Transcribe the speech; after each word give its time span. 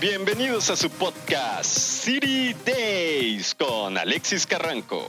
Bienvenidos 0.00 0.70
a 0.70 0.76
su 0.76 0.88
podcast 0.88 1.66
City 1.66 2.56
Days 2.64 3.54
con 3.54 3.98
Alexis 3.98 4.46
Carranco. 4.46 5.06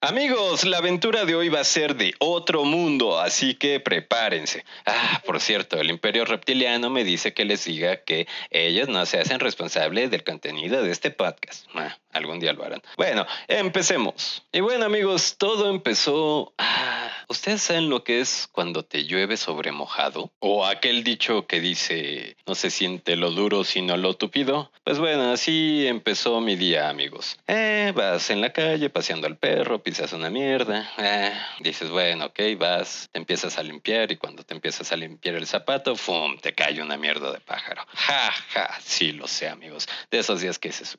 Amigos, 0.00 0.64
la 0.64 0.78
aventura 0.78 1.24
de 1.24 1.34
hoy 1.34 1.48
va 1.48 1.58
a 1.58 1.64
ser 1.64 1.96
de 1.96 2.14
otro 2.20 2.64
mundo, 2.64 3.18
así 3.18 3.54
que 3.54 3.80
prepárense. 3.80 4.64
Ah, 4.86 5.20
por 5.26 5.40
cierto, 5.40 5.80
el 5.80 5.90
imperio 5.90 6.24
reptiliano 6.24 6.90
me 6.90 7.02
dice 7.02 7.34
que 7.34 7.44
les 7.44 7.64
diga 7.64 7.96
que 7.96 8.28
ellos 8.50 8.86
no 8.86 9.04
se 9.04 9.18
hacen 9.18 9.40
responsables 9.40 10.12
del 10.12 10.22
contenido 10.22 10.80
de 10.84 10.92
este 10.92 11.10
podcast. 11.10 11.66
Ah, 11.74 11.98
algún 12.12 12.40
día 12.40 12.52
lo 12.52 12.64
harán. 12.64 12.82
Bueno, 12.96 13.26
empecemos. 13.46 14.42
Y 14.52 14.60
bueno, 14.60 14.84
amigos, 14.84 15.36
todo 15.38 15.70
empezó... 15.70 16.52
Ah, 16.58 17.10
¿Ustedes 17.30 17.60
saben 17.60 17.90
lo 17.90 18.04
que 18.04 18.20
es 18.20 18.48
cuando 18.50 18.84
te 18.84 19.04
llueve 19.04 19.36
sobre 19.36 19.70
mojado? 19.70 20.32
O 20.38 20.64
aquel 20.64 21.04
dicho 21.04 21.46
que 21.46 21.60
dice, 21.60 22.38
no 22.46 22.54
se 22.54 22.70
siente 22.70 23.16
lo 23.16 23.30
duro 23.30 23.64
sino 23.64 23.98
lo 23.98 24.14
tupido. 24.14 24.72
Pues 24.82 24.98
bueno, 24.98 25.30
así 25.30 25.86
empezó 25.86 26.40
mi 26.40 26.56
día, 26.56 26.88
amigos. 26.88 27.38
Eh, 27.46 27.92
vas 27.94 28.30
en 28.30 28.40
la 28.40 28.54
calle 28.54 28.88
paseando 28.88 29.26
al 29.26 29.36
perro, 29.36 29.82
pisas 29.82 30.14
una 30.14 30.30
mierda. 30.30 30.90
Eh, 30.96 31.32
dices, 31.60 31.90
bueno, 31.90 32.26
ok, 32.26 32.40
vas, 32.56 33.10
te 33.12 33.18
empiezas 33.18 33.58
a 33.58 33.62
limpiar 33.62 34.10
y 34.10 34.16
cuando 34.16 34.42
te 34.42 34.54
empiezas 34.54 34.90
a 34.92 34.96
limpiar 34.96 35.34
el 35.34 35.46
zapato, 35.46 35.96
¡fum! 35.96 36.38
Te 36.38 36.54
cae 36.54 36.80
una 36.80 36.96
mierda 36.96 37.30
de 37.30 37.40
pájaro. 37.40 37.84
Ja, 37.94 38.32
ja, 38.48 38.80
sí 38.80 39.12
lo 39.12 39.28
sé, 39.28 39.48
amigos. 39.48 39.86
De 40.10 40.18
esos 40.20 40.40
días 40.40 40.58
que 40.58 40.68
dices... 40.68 40.96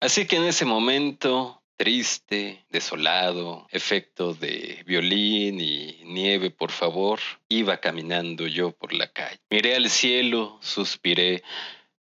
Así 0.00 0.26
que 0.26 0.36
en 0.36 0.44
ese 0.44 0.64
momento 0.64 1.62
triste, 1.76 2.64
desolado, 2.70 3.66
efecto 3.70 4.34
de 4.34 4.82
violín 4.86 5.60
y 5.60 6.02
nieve, 6.04 6.50
por 6.50 6.70
favor, 6.70 7.20
iba 7.48 7.78
caminando 7.78 8.46
yo 8.46 8.72
por 8.72 8.92
la 8.92 9.08
calle. 9.08 9.40
Miré 9.50 9.76
al 9.76 9.90
cielo, 9.90 10.58
suspiré. 10.60 11.42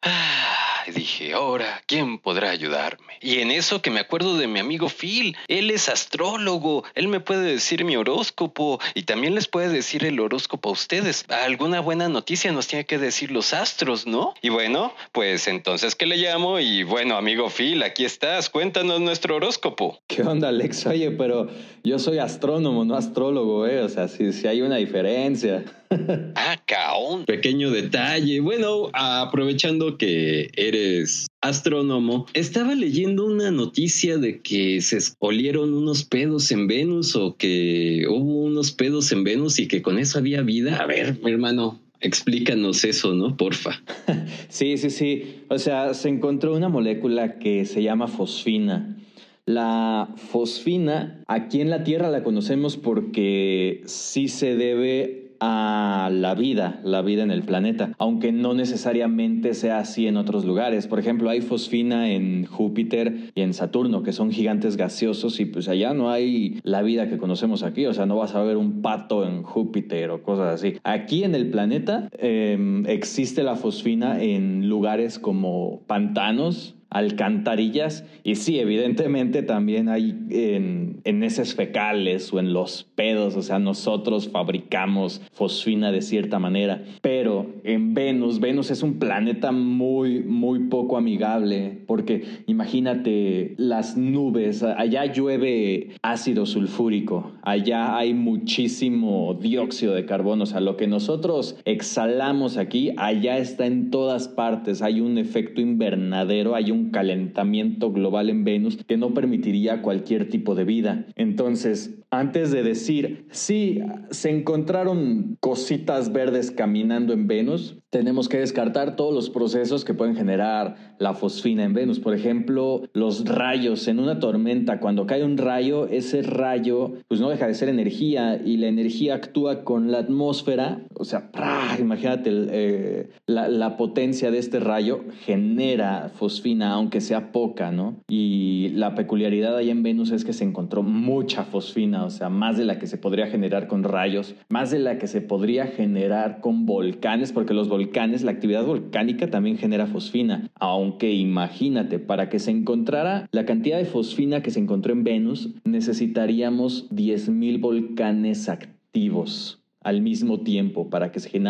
Ah, 0.01 0.68
dije, 0.93 1.33
ahora, 1.33 1.81
¿quién 1.85 2.17
podrá 2.19 2.49
ayudarme? 2.49 3.13
Y 3.21 3.39
en 3.39 3.51
eso 3.51 3.81
que 3.81 3.91
me 3.91 3.99
acuerdo 3.99 4.37
de 4.37 4.47
mi 4.47 4.59
amigo 4.59 4.89
Phil, 4.89 5.35
él 5.47 5.71
es 5.71 5.89
astrólogo, 5.89 6.83
él 6.95 7.07
me 7.07 7.19
puede 7.19 7.43
decir 7.43 7.83
mi 7.85 7.95
horóscopo 7.95 8.79
y 8.93 9.03
también 9.03 9.35
les 9.35 9.47
puede 9.47 9.69
decir 9.69 10.05
el 10.05 10.19
horóscopo 10.19 10.69
a 10.69 10.71
ustedes. 10.73 11.25
Alguna 11.29 11.79
buena 11.79 12.09
noticia 12.09 12.51
nos 12.51 12.67
tiene 12.67 12.85
que 12.85 12.97
decir 12.97 13.31
los 13.31 13.53
astros, 13.53 14.07
¿no? 14.07 14.33
Y 14.41 14.49
bueno, 14.49 14.93
pues 15.11 15.47
entonces 15.47 15.95
que 15.95 16.05
le 16.05 16.17
llamo 16.17 16.59
y 16.59 16.83
bueno, 16.83 17.17
amigo 17.17 17.49
Phil, 17.49 17.83
aquí 17.83 18.05
estás, 18.05 18.49
cuéntanos 18.49 19.01
nuestro 19.01 19.35
horóscopo. 19.35 19.99
¿Qué 20.07 20.21
onda, 20.21 20.49
Alex? 20.49 20.85
Oye, 20.85 21.11
pero 21.11 21.49
yo 21.83 21.99
soy 21.99 22.19
astrónomo, 22.19 22.85
no 22.85 22.95
astrólogo, 22.95 23.67
¿eh? 23.67 23.81
O 23.81 23.89
sea, 23.89 24.07
si, 24.07 24.33
si 24.33 24.47
hay 24.47 24.61
una 24.61 24.77
diferencia. 24.77 25.63
ah, 26.35 26.57
caón. 26.65 27.25
Pequeño 27.25 27.71
detalle. 27.71 28.39
Bueno, 28.41 28.89
aprovechando 28.93 29.97
que 29.97 30.51
eres 30.69 31.27
astrónomo, 31.41 32.25
estaba 32.33 32.73
leyendo 32.75 33.25
una 33.25 33.51
noticia 33.51 34.17
de 34.17 34.41
que 34.41 34.81
se 34.81 34.97
olieron 35.19 35.73
unos 35.73 36.03
pedos 36.03 36.51
en 36.51 36.67
Venus 36.67 37.15
o 37.15 37.35
que 37.37 38.05
hubo 38.09 38.43
unos 38.43 38.71
pedos 38.71 39.11
en 39.11 39.23
Venus 39.23 39.59
y 39.59 39.67
que 39.67 39.81
con 39.81 39.99
eso 39.99 40.19
había 40.19 40.41
vida. 40.41 40.77
A 40.77 40.85
ver, 40.85 41.19
hermano, 41.25 41.79
Explícanos 42.01 42.85
eso, 42.85 43.13
¿no? 43.13 43.35
Porfa. 43.35 43.81
Sí, 44.49 44.77
sí, 44.77 44.89
sí. 44.89 45.43
O 45.49 45.59
sea, 45.59 45.93
se 45.93 46.09
encontró 46.09 46.55
una 46.55 46.69
molécula 46.69 47.39
que 47.39 47.65
se 47.65 47.83
llama 47.83 48.07
fosfina. 48.07 48.97
La 49.45 50.13
fosfina, 50.15 51.23
aquí 51.27 51.59
en 51.61 51.69
la 51.69 51.83
Tierra 51.83 52.09
la 52.09 52.23
conocemos 52.23 52.77
porque 52.77 53.81
sí 53.85 54.27
se 54.27 54.55
debe 54.55 55.28
a 55.39 56.09
la 56.11 56.35
vida, 56.35 56.79
la 56.83 57.01
vida 57.01 57.23
en 57.23 57.31
el 57.31 57.43
planeta, 57.43 57.93
aunque 57.97 58.31
no 58.31 58.53
necesariamente 58.53 59.53
sea 59.53 59.79
así 59.79 60.07
en 60.07 60.17
otros 60.17 60.45
lugares. 60.45 60.87
Por 60.87 60.99
ejemplo, 60.99 61.29
hay 61.29 61.41
fosfina 61.41 62.11
en 62.11 62.45
Júpiter 62.45 63.31
y 63.35 63.41
en 63.41 63.53
Saturno, 63.53 64.03
que 64.03 64.13
son 64.13 64.31
gigantes 64.31 64.77
gaseosos 64.77 65.39
y 65.39 65.45
pues 65.45 65.67
allá 65.67 65.93
no 65.93 66.09
hay 66.09 66.59
la 66.63 66.81
vida 66.81 67.09
que 67.09 67.17
conocemos 67.17 67.63
aquí, 67.63 67.85
o 67.85 67.93
sea, 67.93 68.05
no 68.05 68.17
vas 68.17 68.35
a 68.35 68.43
ver 68.43 68.57
un 68.57 68.81
pato 68.81 69.25
en 69.25 69.43
Júpiter 69.43 70.09
o 70.11 70.23
cosas 70.23 70.53
así. 70.53 70.77
Aquí 70.83 71.23
en 71.23 71.35
el 71.35 71.49
planeta 71.49 72.09
em, 72.17 72.85
existe 72.85 73.43
la 73.43 73.55
fosfina 73.55 74.21
en 74.21 74.69
lugares 74.69 75.19
como 75.19 75.81
pantanos, 75.87 76.75
alcantarillas. 76.89 78.05
Y 78.23 78.35
sí, 78.35 78.59
evidentemente 78.59 79.43
también 79.43 79.89
hay 79.89 80.15
en, 80.29 81.01
en 81.03 81.19
fecales 81.29 82.33
o 82.33 82.39
en 82.39 82.53
los 82.53 82.83
pedos, 82.95 83.35
o 83.35 83.41
sea, 83.41 83.59
nosotros 83.59 84.29
fabricamos 84.29 85.21
fosfina 85.31 85.91
de 85.91 86.01
cierta 86.01 86.39
manera, 86.39 86.83
pero 87.01 87.45
en 87.63 87.93
Venus, 87.93 88.39
Venus 88.39 88.71
es 88.71 88.83
un 88.83 88.99
planeta 88.99 89.51
muy, 89.51 90.23
muy 90.23 90.67
poco 90.67 90.97
amigable 90.97 91.79
porque 91.87 92.43
imagínate 92.47 93.53
las 93.57 93.95
nubes, 93.95 94.63
allá 94.63 95.05
llueve 95.05 95.89
ácido 96.01 96.45
sulfúrico, 96.45 97.33
allá 97.41 97.97
hay 97.97 98.13
muchísimo 98.13 99.37
dióxido 99.39 99.93
de 99.93 100.05
carbono, 100.05 100.43
o 100.43 100.47
sea, 100.47 100.59
lo 100.59 100.77
que 100.77 100.87
nosotros 100.87 101.57
exhalamos 101.65 102.57
aquí, 102.57 102.91
allá 102.97 103.37
está 103.37 103.65
en 103.65 103.91
todas 103.91 104.27
partes, 104.27 104.81
hay 104.81 104.99
un 104.99 105.17
efecto 105.17 105.61
invernadero, 105.61 106.55
hay 106.55 106.71
un 106.71 106.78
calentamiento 106.85 107.91
global 107.91 108.29
en 108.29 108.43
Venus 108.43 108.77
que 108.87 108.97
no 108.97 109.13
permitiría 109.13 109.81
cualquier 109.81 110.29
tipo 110.29 110.55
de 110.55 110.63
vida. 110.63 111.05
Entonces, 111.15 111.99
antes 112.11 112.51
de 112.51 112.63
decir, 112.63 113.27
sí, 113.29 113.79
se 114.09 114.31
encontraron 114.31 115.37
cositas 115.39 116.11
verdes 116.11 116.49
caminando 116.49 117.13
en 117.13 117.27
Venus, 117.27 117.77
tenemos 117.89 118.29
que 118.29 118.37
descartar 118.37 118.95
todos 118.95 119.13
los 119.13 119.29
procesos 119.29 119.83
que 119.83 119.93
pueden 119.93 120.15
generar 120.15 120.95
la 120.99 121.13
fosfina 121.13 121.63
en 121.63 121.73
Venus. 121.73 121.99
Por 121.99 122.13
ejemplo, 122.13 122.83
los 122.93 123.25
rayos 123.25 123.87
en 123.87 123.99
una 123.99 124.19
tormenta. 124.19 124.79
Cuando 124.79 125.07
cae 125.07 125.23
un 125.23 125.37
rayo, 125.37 125.87
ese 125.87 126.21
rayo 126.21 126.93
pues 127.07 127.19
no 127.19 127.29
deja 127.29 127.47
de 127.47 127.55
ser 127.55 127.69
energía 127.69 128.39
y 128.43 128.57
la 128.57 128.67
energía 128.67 129.15
actúa 129.15 129.63
con 129.63 129.91
la 129.91 129.99
atmósfera. 129.99 130.85
O 130.93 131.03
sea, 131.03 131.31
imagínate 131.79 132.29
eh, 132.31 133.09
la, 133.25 133.47
la 133.47 133.75
potencia 133.75 134.29
de 134.29 134.37
este 134.37 134.59
rayo 134.59 135.05
genera 135.25 136.11
fosfina, 136.13 136.73
aunque 136.73 137.01
sea 137.01 137.31
poca, 137.31 137.71
¿no? 137.71 137.95
Y 138.07 138.69
la 138.75 138.93
peculiaridad 138.93 139.55
ahí 139.55 139.71
en 139.71 139.81
Venus 139.81 140.11
es 140.11 140.25
que 140.25 140.33
se 140.33 140.43
encontró 140.43 140.83
mucha 140.83 141.43
fosfina, 141.43 142.05
o 142.05 142.09
sea, 142.11 142.29
más 142.29 142.57
de 142.57 142.65
la 142.65 142.77
que 142.77 142.85
se 142.85 142.97
podría 142.97 143.27
generar 143.27 143.67
con 143.67 143.83
rayos, 143.83 144.35
más 144.49 144.69
de 144.69 144.79
la 144.79 144.99
que 144.99 145.07
se 145.07 145.21
podría 145.21 145.65
generar 145.65 146.39
con 146.39 146.65
volcanes, 146.67 147.31
porque 147.31 147.53
los 147.53 147.67
volcanes 147.67 147.78
volcanes, 147.79 148.23
la 148.23 148.31
actividad 148.31 148.65
volcánica 148.65 149.29
también 149.29 149.57
genera 149.57 149.87
fosfina. 149.87 150.49
Aunque 150.55 151.13
imagínate, 151.13 151.97
para 151.99 152.29
que 152.29 152.39
se 152.39 152.51
encontrara 152.51 153.29
la 153.31 153.45
cantidad 153.45 153.77
de 153.77 153.85
fosfina 153.85 154.41
que 154.41 154.51
se 154.51 154.59
encontró 154.59 154.91
en 154.91 155.05
Venus, 155.05 155.51
necesitaríamos 155.63 156.89
10.000 156.89 157.61
volcanes 157.61 158.49
activos 158.49 159.59
al 159.83 160.01
mismo 160.01 160.41
tiempo 160.41 160.89
para 160.89 161.11
que 161.11 161.19
se, 161.19 161.41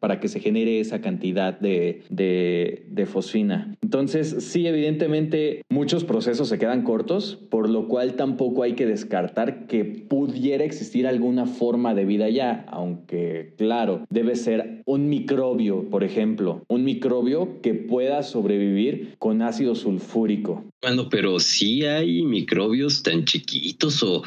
para 0.00 0.20
que 0.20 0.28
se 0.28 0.40
genere 0.40 0.80
esa 0.80 1.00
cantidad 1.00 1.58
de, 1.58 2.02
de, 2.08 3.06
fosfina. 3.06 3.76
Entonces, 3.82 4.36
sí, 4.44 4.66
evidentemente 4.66 5.62
muchos 5.68 6.04
procesos 6.04 6.48
se 6.48 6.58
quedan 6.58 6.82
cortos, 6.82 7.38
por 7.50 7.68
lo 7.68 7.86
cual 7.86 8.14
tampoco 8.14 8.62
hay 8.62 8.74
que 8.74 8.86
descartar 8.86 9.66
que 9.66 9.84
pudiera 9.84 10.64
existir 10.64 11.06
alguna 11.06 11.46
forma 11.46 11.94
de 11.94 12.06
vida 12.06 12.30
ya, 12.30 12.64
aunque 12.68 13.52
claro, 13.58 14.04
debe 14.08 14.36
ser 14.36 14.82
un 14.86 15.08
microbio, 15.08 15.90
por 15.90 16.02
ejemplo, 16.02 16.62
un 16.68 16.84
microbio 16.84 17.60
que 17.60 17.74
pueda 17.74 18.22
sobrevivir 18.22 19.16
con 19.18 19.42
ácido 19.42 19.74
sulfúrico. 19.74 20.64
Bueno, 20.82 21.08
pero 21.10 21.40
sí 21.40 21.84
hay 21.84 22.22
microbios 22.22 23.02
tan 23.02 23.24
chiquitos 23.24 24.02
o 24.02 24.22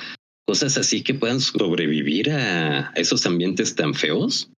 cosas 0.48 0.78
así 0.78 1.04
que 1.04 1.14
puedan 1.14 1.42
sobrevivir 1.42 2.32
a 2.32 2.92
esos 2.96 3.26
ambientes 3.26 3.76
tan 3.76 3.94
feos? 3.94 4.50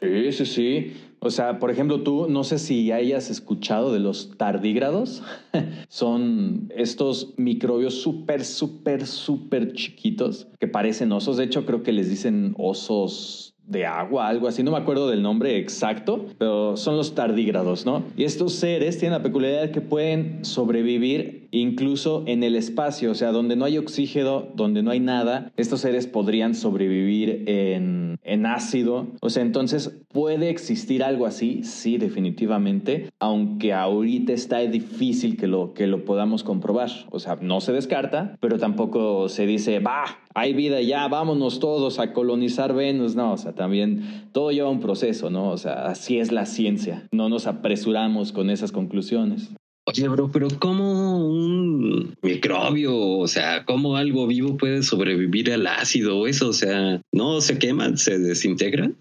Sí, 0.00 0.32
sí, 0.32 0.46
sí. 0.46 0.92
O 1.20 1.30
sea, 1.30 1.58
por 1.58 1.70
ejemplo, 1.70 2.02
tú 2.02 2.28
no 2.28 2.44
sé 2.44 2.58
si 2.58 2.92
hayas 2.92 3.30
escuchado 3.30 3.92
de 3.92 4.00
los 4.00 4.36
tardígrados. 4.36 5.22
Son 5.88 6.72
estos 6.76 7.34
microbios 7.36 7.94
súper, 7.94 8.44
súper, 8.44 9.06
súper 9.06 9.72
chiquitos 9.72 10.48
que 10.58 10.68
parecen 10.68 11.12
osos. 11.12 11.36
De 11.36 11.44
hecho, 11.44 11.64
creo 11.66 11.82
que 11.82 11.92
les 11.92 12.10
dicen 12.10 12.54
osos 12.58 13.54
de 13.68 13.84
agua, 13.84 14.28
algo 14.28 14.48
así, 14.48 14.62
no 14.62 14.70
me 14.70 14.78
acuerdo 14.78 15.10
del 15.10 15.22
nombre 15.22 15.58
exacto, 15.58 16.24
pero 16.38 16.74
son 16.78 16.96
los 16.96 17.14
tardígrados, 17.14 17.84
¿no? 17.84 18.02
Y 18.16 18.24
estos 18.24 18.54
seres 18.54 18.98
tienen 18.98 19.18
la 19.18 19.22
peculiaridad 19.22 19.70
que 19.72 19.82
pueden 19.82 20.42
sobrevivir 20.42 21.37
incluso 21.50 22.24
en 22.26 22.42
el 22.42 22.56
espacio, 22.56 23.10
o 23.10 23.14
sea, 23.14 23.32
donde 23.32 23.56
no 23.56 23.64
hay 23.64 23.78
oxígeno, 23.78 24.48
donde 24.54 24.82
no 24.82 24.90
hay 24.90 25.00
nada, 25.00 25.52
estos 25.56 25.80
seres 25.80 26.06
podrían 26.06 26.54
sobrevivir 26.54 27.44
en, 27.46 28.18
en 28.22 28.46
ácido, 28.46 29.06
o 29.20 29.30
sea, 29.30 29.42
entonces 29.42 29.98
puede 30.08 30.50
existir 30.50 31.02
algo 31.02 31.26
así, 31.26 31.62
sí, 31.62 31.98
definitivamente, 31.98 33.10
aunque 33.18 33.72
ahorita 33.72 34.32
está 34.32 34.58
difícil 34.58 35.36
que 35.36 35.46
lo, 35.46 35.74
que 35.74 35.86
lo 35.86 36.04
podamos 36.04 36.44
comprobar, 36.44 36.90
o 37.10 37.18
sea, 37.18 37.36
no 37.40 37.60
se 37.60 37.72
descarta, 37.72 38.36
pero 38.40 38.58
tampoco 38.58 39.28
se 39.28 39.46
dice, 39.46 39.78
va, 39.80 40.04
hay 40.34 40.52
vida 40.54 40.80
ya, 40.80 41.08
vámonos 41.08 41.58
todos 41.60 41.98
a 41.98 42.12
colonizar 42.12 42.74
Venus, 42.74 43.16
no, 43.16 43.32
o 43.32 43.36
sea, 43.36 43.54
también 43.54 44.28
todo 44.32 44.52
lleva 44.52 44.70
un 44.70 44.80
proceso, 44.80 45.30
¿no? 45.30 45.50
O 45.50 45.58
sea, 45.58 45.86
así 45.86 46.18
es 46.18 46.32
la 46.32 46.46
ciencia, 46.46 47.08
no 47.12 47.28
nos 47.28 47.46
apresuramos 47.46 48.32
con 48.32 48.50
esas 48.50 48.72
conclusiones. 48.72 49.50
Oye, 49.88 50.06
bro, 50.06 50.30
pero 50.30 50.48
¿cómo 50.60 51.26
un 51.26 52.14
microbio, 52.20 52.94
o 52.94 53.26
sea, 53.26 53.64
cómo 53.64 53.96
algo 53.96 54.26
vivo 54.26 54.58
puede 54.58 54.82
sobrevivir 54.82 55.50
al 55.50 55.66
ácido 55.66 56.18
o 56.18 56.26
eso? 56.26 56.50
O 56.50 56.52
sea, 56.52 57.00
¿no 57.10 57.40
se 57.40 57.58
queman, 57.58 57.96
se 57.96 58.18
desintegran? 58.18 58.98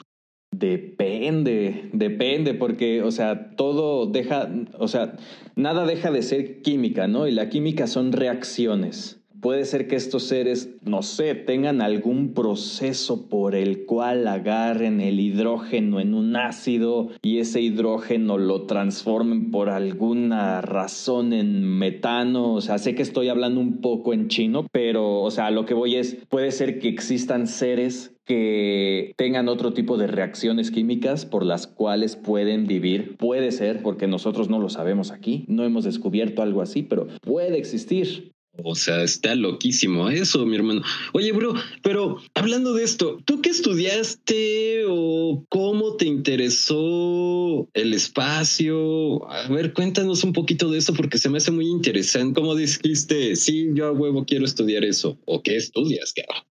Depende, 0.56 1.90
depende, 1.92 2.54
porque, 2.54 3.04
o 3.04 3.12
sea, 3.12 3.54
todo 3.58 4.06
deja, 4.06 4.50
o 4.80 4.88
sea, 4.88 5.18
nada 5.58 5.86
deja 5.86 6.10
de 6.10 6.22
ser 6.22 6.62
química, 6.62 7.10
¿no? 7.10 7.28
Y 7.28 7.32
la 7.34 7.50
química 7.50 7.86
son 7.88 8.14
reacciones. 8.14 9.17
Puede 9.42 9.66
ser 9.66 9.88
que 9.88 9.96
estos 9.96 10.24
seres, 10.24 10.76
no 10.84 11.04
sé, 11.04 11.36
tengan 11.36 11.82
algún 11.82 12.34
proceso 12.34 13.28
por 13.28 13.56
el 13.56 13.86
cual 13.86 14.28
agarren 14.28 15.00
el 15.00 15.20
hidrógeno 15.20 16.00
en 16.00 16.14
un 16.14 16.36
ácido 16.36 17.10
y 17.22 17.40
ese 17.40 17.62
hidrógeno 17.62 18.38
lo 18.38 18.66
transformen 18.66 19.52
por 19.52 19.70
alguna 19.70 20.62
razón 20.62 21.34
en 21.34 21.64
metano. 21.64 22.54
O 22.54 22.62
sea, 22.62 22.78
sé 22.80 22.96
que 22.96 23.04
estoy 23.04 23.30
hablando 23.30 23.62
un 23.62 23.80
poco 23.80 24.14
en 24.14 24.28
chino, 24.28 24.66
pero, 24.72 25.22
o 25.22 25.32
sea, 25.32 25.52
lo 25.52 25.66
que 25.66 25.74
voy 25.74 25.96
es, 25.96 26.18
puede 26.30 26.52
ser 26.52 26.80
que 26.80 26.90
existan 26.90 27.48
seres 27.48 28.14
que 28.26 29.14
tengan 29.16 29.48
otro 29.48 29.74
tipo 29.74 29.98
de 29.98 30.08
reacciones 30.08 30.70
químicas 30.70 31.26
por 31.26 31.46
las 31.46 31.66
cuales 31.66 32.18
pueden 32.18 32.68
vivir. 32.68 33.16
Puede 33.18 33.52
ser, 33.52 33.82
porque 33.82 34.08
nosotros 34.08 34.50
no 34.50 34.60
lo 34.60 34.70
sabemos 34.70 35.12
aquí, 35.12 35.46
no 35.48 35.64
hemos 35.64 35.86
descubierto 35.86 36.42
algo 36.42 36.62
así, 36.62 36.84
pero 36.84 37.08
puede 37.22 37.58
existir. 37.58 38.34
O 38.64 38.76
sea, 38.76 39.04
está 39.04 39.36
loquísimo 39.36 40.10
eso, 40.10 40.46
mi 40.46 40.56
hermano. 40.56 40.82
Oye, 41.14 41.32
bro, 41.32 41.54
pero 41.84 42.18
hablando 42.34 42.74
de 42.74 42.84
esto, 42.84 43.20
¿tú 43.26 43.42
qué 43.42 43.50
estudiaste 43.50 44.86
o 44.88 45.46
cómo 45.50 45.96
te 45.96 46.06
interesó 46.06 47.70
el 47.74 47.94
espacio? 47.94 49.30
A 49.30 49.48
ver, 49.50 49.74
cuéntanos 49.74 50.24
un 50.24 50.34
poquito 50.34 50.70
de 50.70 50.80
eso 50.80 50.94
porque 50.94 51.18
se 51.18 51.30
me 51.30 51.38
hace 51.38 51.52
muy 51.52 51.68
interesante. 51.68 52.40
¿Cómo 52.40 52.56
dijiste, 52.56 53.36
sí, 53.36 53.68
yo 53.74 53.88
a 53.88 53.92
huevo 53.92 54.26
quiero 54.26 54.46
estudiar 54.46 54.84
eso? 54.84 55.20
¿O 55.26 55.42
qué 55.42 55.56
estudias, 55.56 56.14
cara? 56.14 56.46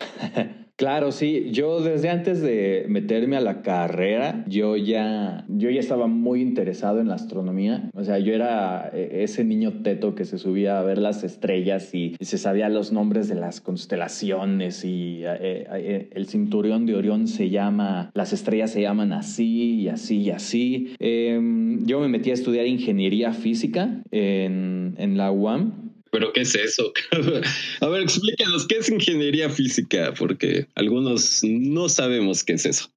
Claro, 0.80 1.12
sí. 1.12 1.50
Yo 1.52 1.82
desde 1.82 2.08
antes 2.08 2.40
de 2.40 2.86
meterme 2.88 3.36
a 3.36 3.42
la 3.42 3.60
carrera, 3.60 4.46
yo 4.48 4.78
ya, 4.78 5.44
yo 5.46 5.68
ya 5.68 5.78
estaba 5.78 6.06
muy 6.06 6.40
interesado 6.40 7.00
en 7.00 7.08
la 7.08 7.16
astronomía. 7.16 7.90
O 7.92 8.02
sea, 8.02 8.18
yo 8.18 8.32
era 8.32 8.90
eh, 8.94 9.18
ese 9.22 9.44
niño 9.44 9.82
teto 9.82 10.14
que 10.14 10.24
se 10.24 10.38
subía 10.38 10.78
a 10.78 10.82
ver 10.82 10.96
las 10.96 11.22
estrellas 11.22 11.94
y, 11.94 12.16
se 12.18 12.38
sabía 12.38 12.70
los 12.70 12.92
nombres 12.92 13.28
de 13.28 13.34
las 13.34 13.60
constelaciones 13.60 14.82
y 14.86 15.20
eh, 15.22 15.66
eh, 15.70 16.10
el 16.14 16.26
cinturón 16.28 16.86
de 16.86 16.94
Orión 16.94 17.28
se 17.28 17.50
llama, 17.50 18.10
las 18.14 18.32
estrellas 18.32 18.70
se 18.70 18.80
llaman 18.80 19.12
así 19.12 19.82
y 19.82 19.88
así 19.88 20.22
y 20.22 20.30
así. 20.30 20.94
Em, 20.98 21.84
yo 21.84 22.00
me 22.00 22.08
metí 22.08 22.30
a 22.30 22.34
estudiar 22.34 22.66
ingeniería 22.66 23.34
física 23.34 24.00
en, 24.10 24.94
en 24.96 25.18
la 25.18 25.30
UAM 25.30 25.89
¿Pero 26.10 26.32
qué 26.32 26.40
es 26.40 26.54
eso? 26.54 26.92
A 27.80 27.86
ver, 27.88 28.02
explícanos, 28.02 28.66
¿qué 28.66 28.78
es 28.78 28.88
ingeniería 28.88 29.48
física? 29.48 30.12
Porque 30.18 30.66
algunos 30.74 31.40
no 31.44 31.88
sabemos 31.88 32.44
qué 32.44 32.54
es 32.54 32.66
eso. 32.66 32.92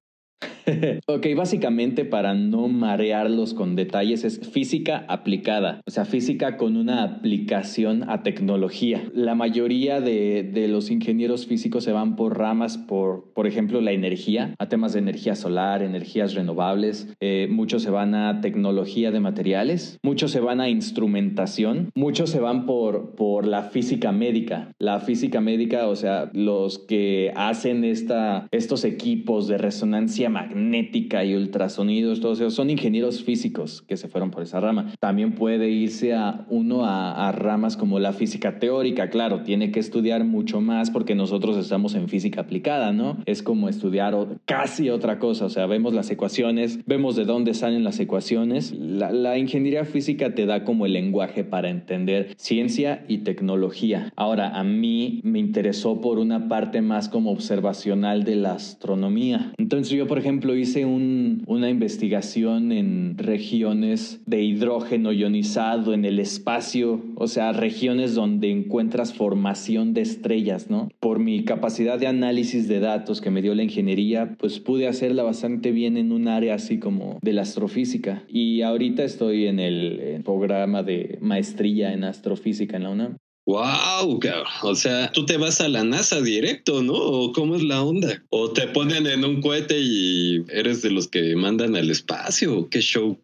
ok, 1.06 1.26
básicamente 1.36 2.04
para 2.04 2.34
no 2.34 2.68
marearlos 2.68 3.54
con 3.54 3.76
detalles 3.76 4.24
es 4.24 4.40
física 4.40 5.04
aplicada, 5.08 5.80
o 5.86 5.90
sea, 5.90 6.04
física 6.04 6.56
con 6.56 6.76
una 6.76 7.02
aplicación 7.02 8.08
a 8.08 8.22
tecnología. 8.22 9.02
La 9.12 9.34
mayoría 9.34 10.00
de, 10.00 10.66
los 10.68 10.90
ingenieros 10.90 11.46
físicos 11.46 11.84
se 11.84 11.92
van 11.92 12.16
por 12.16 12.38
ramas, 12.38 12.78
por, 12.78 13.32
por 13.34 13.46
ejemplo, 13.46 13.80
la 13.80 13.92
energía, 13.92 14.54
a 14.58 14.68
temas 14.68 14.94
de 14.94 15.00
energía 15.00 15.34
solar, 15.34 15.82
energías 15.82 16.34
renovables, 16.34 17.14
eh, 17.20 17.48
muchos 17.50 17.82
se 17.82 17.90
van 17.90 18.14
a 18.14 18.40
tecnología 18.40 19.10
de 19.10 19.20
materiales, 19.20 19.98
muchos 20.02 20.30
se 20.30 20.40
van 20.40 20.60
a 20.60 20.68
instrumentación, 20.68 21.90
muchos 21.94 22.30
se 22.30 22.40
van 22.40 22.64
por, 22.66 23.14
por 23.14 23.46
la 23.46 23.64
física 23.64 24.12
médica. 24.12 24.72
La 24.78 25.00
física 25.00 25.40
médica, 25.40 25.88
o 25.88 25.96
sea, 25.96 26.30
los 26.32 26.78
que 26.78 27.32
hacen 27.36 27.84
esta, 27.84 28.48
estos 28.50 28.84
equipos 28.84 29.46
de 29.48 29.58
resonancia 29.58 30.30
magnética 30.30 30.53
y 30.54 31.34
ultrasonidos, 31.34 32.20
todos 32.20 32.40
esos 32.40 32.54
son 32.54 32.70
ingenieros 32.70 33.22
físicos 33.22 33.82
que 33.82 33.96
se 33.96 34.08
fueron 34.08 34.30
por 34.30 34.42
esa 34.42 34.60
rama. 34.60 34.92
También 35.00 35.32
puede 35.32 35.70
irse 35.70 36.14
a 36.14 36.46
uno 36.48 36.84
a, 36.84 37.32
ramas 37.32 37.76
como 37.76 37.98
la 37.98 38.12
física 38.12 38.58
teórica, 38.58 39.10
claro, 39.10 39.42
tiene 39.42 39.70
que 39.70 39.80
estudiar 39.80 40.24
mucho 40.24 40.60
más 40.60 40.90
porque 40.90 41.14
nosotros 41.14 41.56
estamos 41.56 41.94
en 41.94 42.08
física 42.08 42.42
aplicada, 42.42 42.92
¿no? 42.92 43.18
Es 43.26 43.42
como 43.42 43.68
estudiar 43.68 44.14
casi 44.44 44.90
otra 44.90 45.18
cosa, 45.18 45.46
o 45.46 45.48
sea, 45.48 45.66
vemos 45.66 45.94
las 45.94 46.10
ecuaciones, 46.10 46.78
vemos 46.86 47.16
de 47.16 47.24
dónde 47.24 47.54
salen 47.54 47.82
las 47.82 47.98
ecuaciones. 47.98 48.72
La, 48.72 49.10
la 49.10 49.38
ingeniería 49.38 49.84
física 49.84 50.34
te 50.34 50.46
da 50.46 50.64
como 50.64 50.86
el 50.86 50.92
lenguaje 50.92 51.44
para 51.44 51.70
entender 51.70 52.34
ciencia 52.36 53.04
y 53.08 53.18
tecnología. 53.18 54.12
Ahora, 54.16 54.58
a 54.58 54.64
mí 54.64 55.20
me 55.24 55.38
interesó 55.38 56.00
por 56.00 56.18
una 56.18 56.48
parte 56.48 56.80
más 56.82 57.08
como 57.08 57.32
observacional 57.32 58.24
de 58.24 58.36
la 58.36 58.52
astronomía. 58.52 59.52
Entonces 59.58 59.96
yo, 59.96 60.06
por 60.06 60.18
ejemplo, 60.18 60.43
hice 60.52 60.84
una 60.84 61.70
investigación 61.70 62.72
en 62.72 63.16
regiones 63.16 64.20
de 64.26 64.42
hidrógeno 64.42 65.12
ionizado 65.12 65.94
en 65.94 66.04
el 66.04 66.18
espacio, 66.18 67.00
o 67.14 67.26
sea, 67.26 67.52
regiones 67.52 68.14
donde 68.14 68.50
encuentras 68.50 69.14
formación 69.14 69.94
de 69.94 70.02
estrellas, 70.02 70.68
¿no? 70.68 70.90
Por 71.00 71.20
mi 71.20 71.44
capacidad 71.44 71.98
de 71.98 72.06
análisis 72.06 72.68
de 72.68 72.80
datos 72.80 73.22
que 73.22 73.30
me 73.30 73.40
dio 73.40 73.54
la 73.54 73.62
ingeniería, 73.62 74.36
pues 74.38 74.60
pude 74.60 74.86
hacerla 74.86 75.22
bastante 75.22 75.70
bien 75.70 75.96
en 75.96 76.12
un 76.12 76.28
área 76.28 76.56
así 76.56 76.78
como 76.78 77.18
de 77.22 77.32
la 77.32 77.42
astrofísica. 77.42 78.24
Y 78.28 78.60
ahorita 78.60 79.04
estoy 79.04 79.46
en 79.46 79.60
el 79.60 80.20
programa 80.24 80.82
de 80.82 81.18
maestría 81.22 81.94
en 81.94 82.04
astrofísica 82.04 82.76
en 82.76 82.82
la 82.82 82.90
UNAM. 82.90 83.16
Wow, 83.46 84.20
o 84.62 84.74
sea, 84.74 85.12
tú 85.12 85.26
te 85.26 85.36
vas 85.36 85.60
a 85.60 85.68
la 85.68 85.84
NASA 85.84 86.22
directo, 86.22 86.82
¿no? 86.82 86.94
¿O 86.94 87.32
cómo 87.32 87.56
es 87.56 87.62
la 87.62 87.82
onda? 87.82 88.22
¿O 88.30 88.50
te 88.50 88.66
ponen 88.68 89.06
en 89.06 89.22
un 89.22 89.42
cohete 89.42 89.78
y 89.78 90.42
eres 90.48 90.80
de 90.80 90.90
los 90.90 91.08
que 91.08 91.36
mandan 91.36 91.76
al 91.76 91.90
espacio? 91.90 92.70
¿Qué 92.70 92.80
show? 92.80 93.18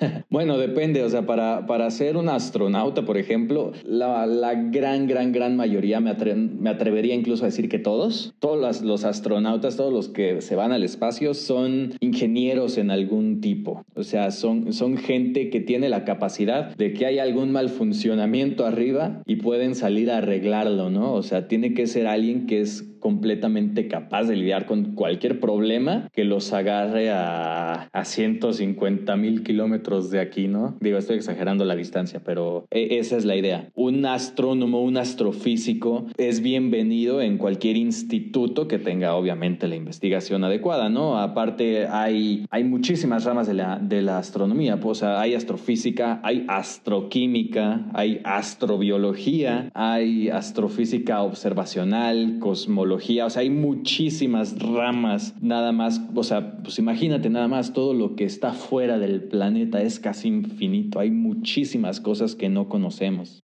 Bueno, 0.30 0.58
depende, 0.58 1.02
o 1.02 1.08
sea, 1.08 1.26
para, 1.26 1.66
para 1.66 1.90
ser 1.90 2.16
un 2.16 2.28
astronauta, 2.28 3.04
por 3.04 3.16
ejemplo, 3.16 3.72
la, 3.84 4.26
la 4.26 4.54
gran, 4.54 5.06
gran, 5.06 5.32
gran 5.32 5.56
mayoría, 5.56 6.00
me, 6.00 6.14
me, 6.34 6.70
atrevería 6.70 7.14
incluso 7.14 7.44
a 7.44 7.46
decir 7.46 7.68
que 7.68 7.78
todos, 7.78 8.34
todos 8.38 8.82
los, 8.82 9.04
astronautas, 9.04 9.76
todos 9.76 9.92
los 9.92 10.08
que 10.08 10.40
se 10.40 10.54
van 10.54 10.72
al 10.72 10.82
espacio 10.82 11.34
son 11.34 11.94
ingenieros 12.00 12.78
en 12.78 12.90
algún 12.90 13.40
tipo, 13.40 13.84
o 13.94 14.02
sea, 14.02 14.30
son, 14.30 14.72
son 14.72 14.96
gente 14.96 15.50
que 15.50 15.60
tiene 15.60 15.88
la 15.88 16.04
capacidad 16.04 16.76
de 16.76 16.92
que 16.92 17.06
hay 17.06 17.18
algún 17.18 17.52
mal 17.52 17.68
funcionamiento 17.68 18.66
arriba 18.66 19.22
y 19.26 19.36
pueden 19.36 19.74
salir 19.74 20.10
a 20.10 20.18
arreglarlo, 20.18 20.90
¿no? 20.90 21.14
O 21.14 21.22
sea, 21.22 21.48
tiene 21.48 21.74
que 21.74 21.86
ser 21.86 22.06
alguien 22.06 22.46
que 22.46 22.60
es 22.60 22.82
completamente 23.00 23.88
capaz 23.88 24.24
de 24.24 24.36
lidiar 24.36 24.66
con 24.66 24.94
cualquier 24.94 25.40
problema 25.40 26.08
que 26.12 26.24
los 26.24 26.52
agarre 26.52 27.10
a, 27.10 27.88
a 27.92 28.04
150 28.04 29.16
mil 29.16 29.42
kilómetros 29.42 30.10
de 30.10 30.20
aquí, 30.20 30.48
¿no? 30.48 30.76
Digo, 30.80 30.98
estoy 30.98 31.16
exagerando 31.16 31.64
la 31.64 31.76
distancia, 31.76 32.20
pero 32.24 32.66
e, 32.70 32.98
esa 32.98 33.16
es 33.16 33.24
la 33.24 33.36
idea. 33.36 33.70
Un 33.74 34.04
astrónomo, 34.06 34.82
un 34.82 34.96
astrofísico 34.96 36.06
es 36.16 36.40
bienvenido 36.40 37.22
en 37.22 37.38
cualquier 37.38 37.76
instituto 37.76 38.68
que 38.68 38.78
tenga 38.78 39.14
obviamente 39.14 39.68
la 39.68 39.76
investigación 39.76 40.44
adecuada, 40.44 40.88
¿no? 40.88 41.18
Aparte 41.18 41.86
hay, 41.86 42.46
hay 42.50 42.64
muchísimas 42.64 43.24
ramas 43.24 43.46
de 43.46 43.54
la, 43.54 43.78
de 43.78 44.02
la 44.02 44.18
astronomía, 44.18 44.80
pues, 44.80 45.02
hay 45.02 45.34
astrofísica, 45.34 46.20
hay 46.22 46.44
astroquímica, 46.48 47.86
hay 47.94 48.20
astrobiología, 48.24 49.70
hay 49.74 50.28
astrofísica 50.28 51.22
observacional, 51.22 52.38
cosmología, 52.40 52.87
o 52.96 53.30
sea, 53.30 53.42
hay 53.42 53.50
muchísimas 53.50 54.58
ramas, 54.58 55.34
nada 55.40 55.72
más, 55.72 56.00
o 56.14 56.22
sea, 56.22 56.62
pues 56.62 56.78
imagínate 56.78 57.30
nada 57.30 57.48
más, 57.48 57.72
todo 57.72 57.94
lo 57.94 58.16
que 58.16 58.24
está 58.24 58.52
fuera 58.52 58.98
del 58.98 59.22
planeta 59.22 59.82
es 59.82 60.00
casi 60.00 60.28
infinito, 60.28 61.00
hay 61.00 61.10
muchísimas 61.10 62.00
cosas 62.00 62.34
que 62.34 62.48
no 62.48 62.68
conocemos. 62.68 63.42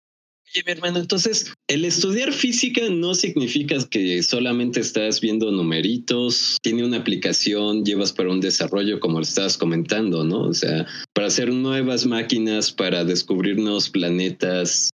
Oye, 0.55 0.63
mi 0.65 0.73
hermano, 0.73 0.99
entonces, 0.99 1.53
el 1.67 1.85
estudiar 1.85 2.33
física 2.33 2.81
no 2.91 3.15
significa 3.15 3.77
que 3.91 4.23
solamente 4.23 4.81
estás 4.81 5.21
viendo 5.21 5.51
numeritos, 5.53 6.57
tiene 6.63 6.85
una 6.85 6.97
aplicación, 6.97 7.85
llevas 7.85 8.15
para 8.15 8.31
un 8.31 8.41
desarrollo, 8.41 8.99
como 8.99 9.21
estabas 9.21 9.59
comentando, 9.59 10.25
¿no? 10.25 10.45
O 10.45 10.55
sea, 10.55 10.87
para 11.13 11.27
hacer 11.27 11.53
nuevas 11.53 12.07
máquinas, 12.07 12.73
para 12.73 13.05
descubrir 13.05 13.59
nuevos 13.59 13.91
planetas, 13.91 14.91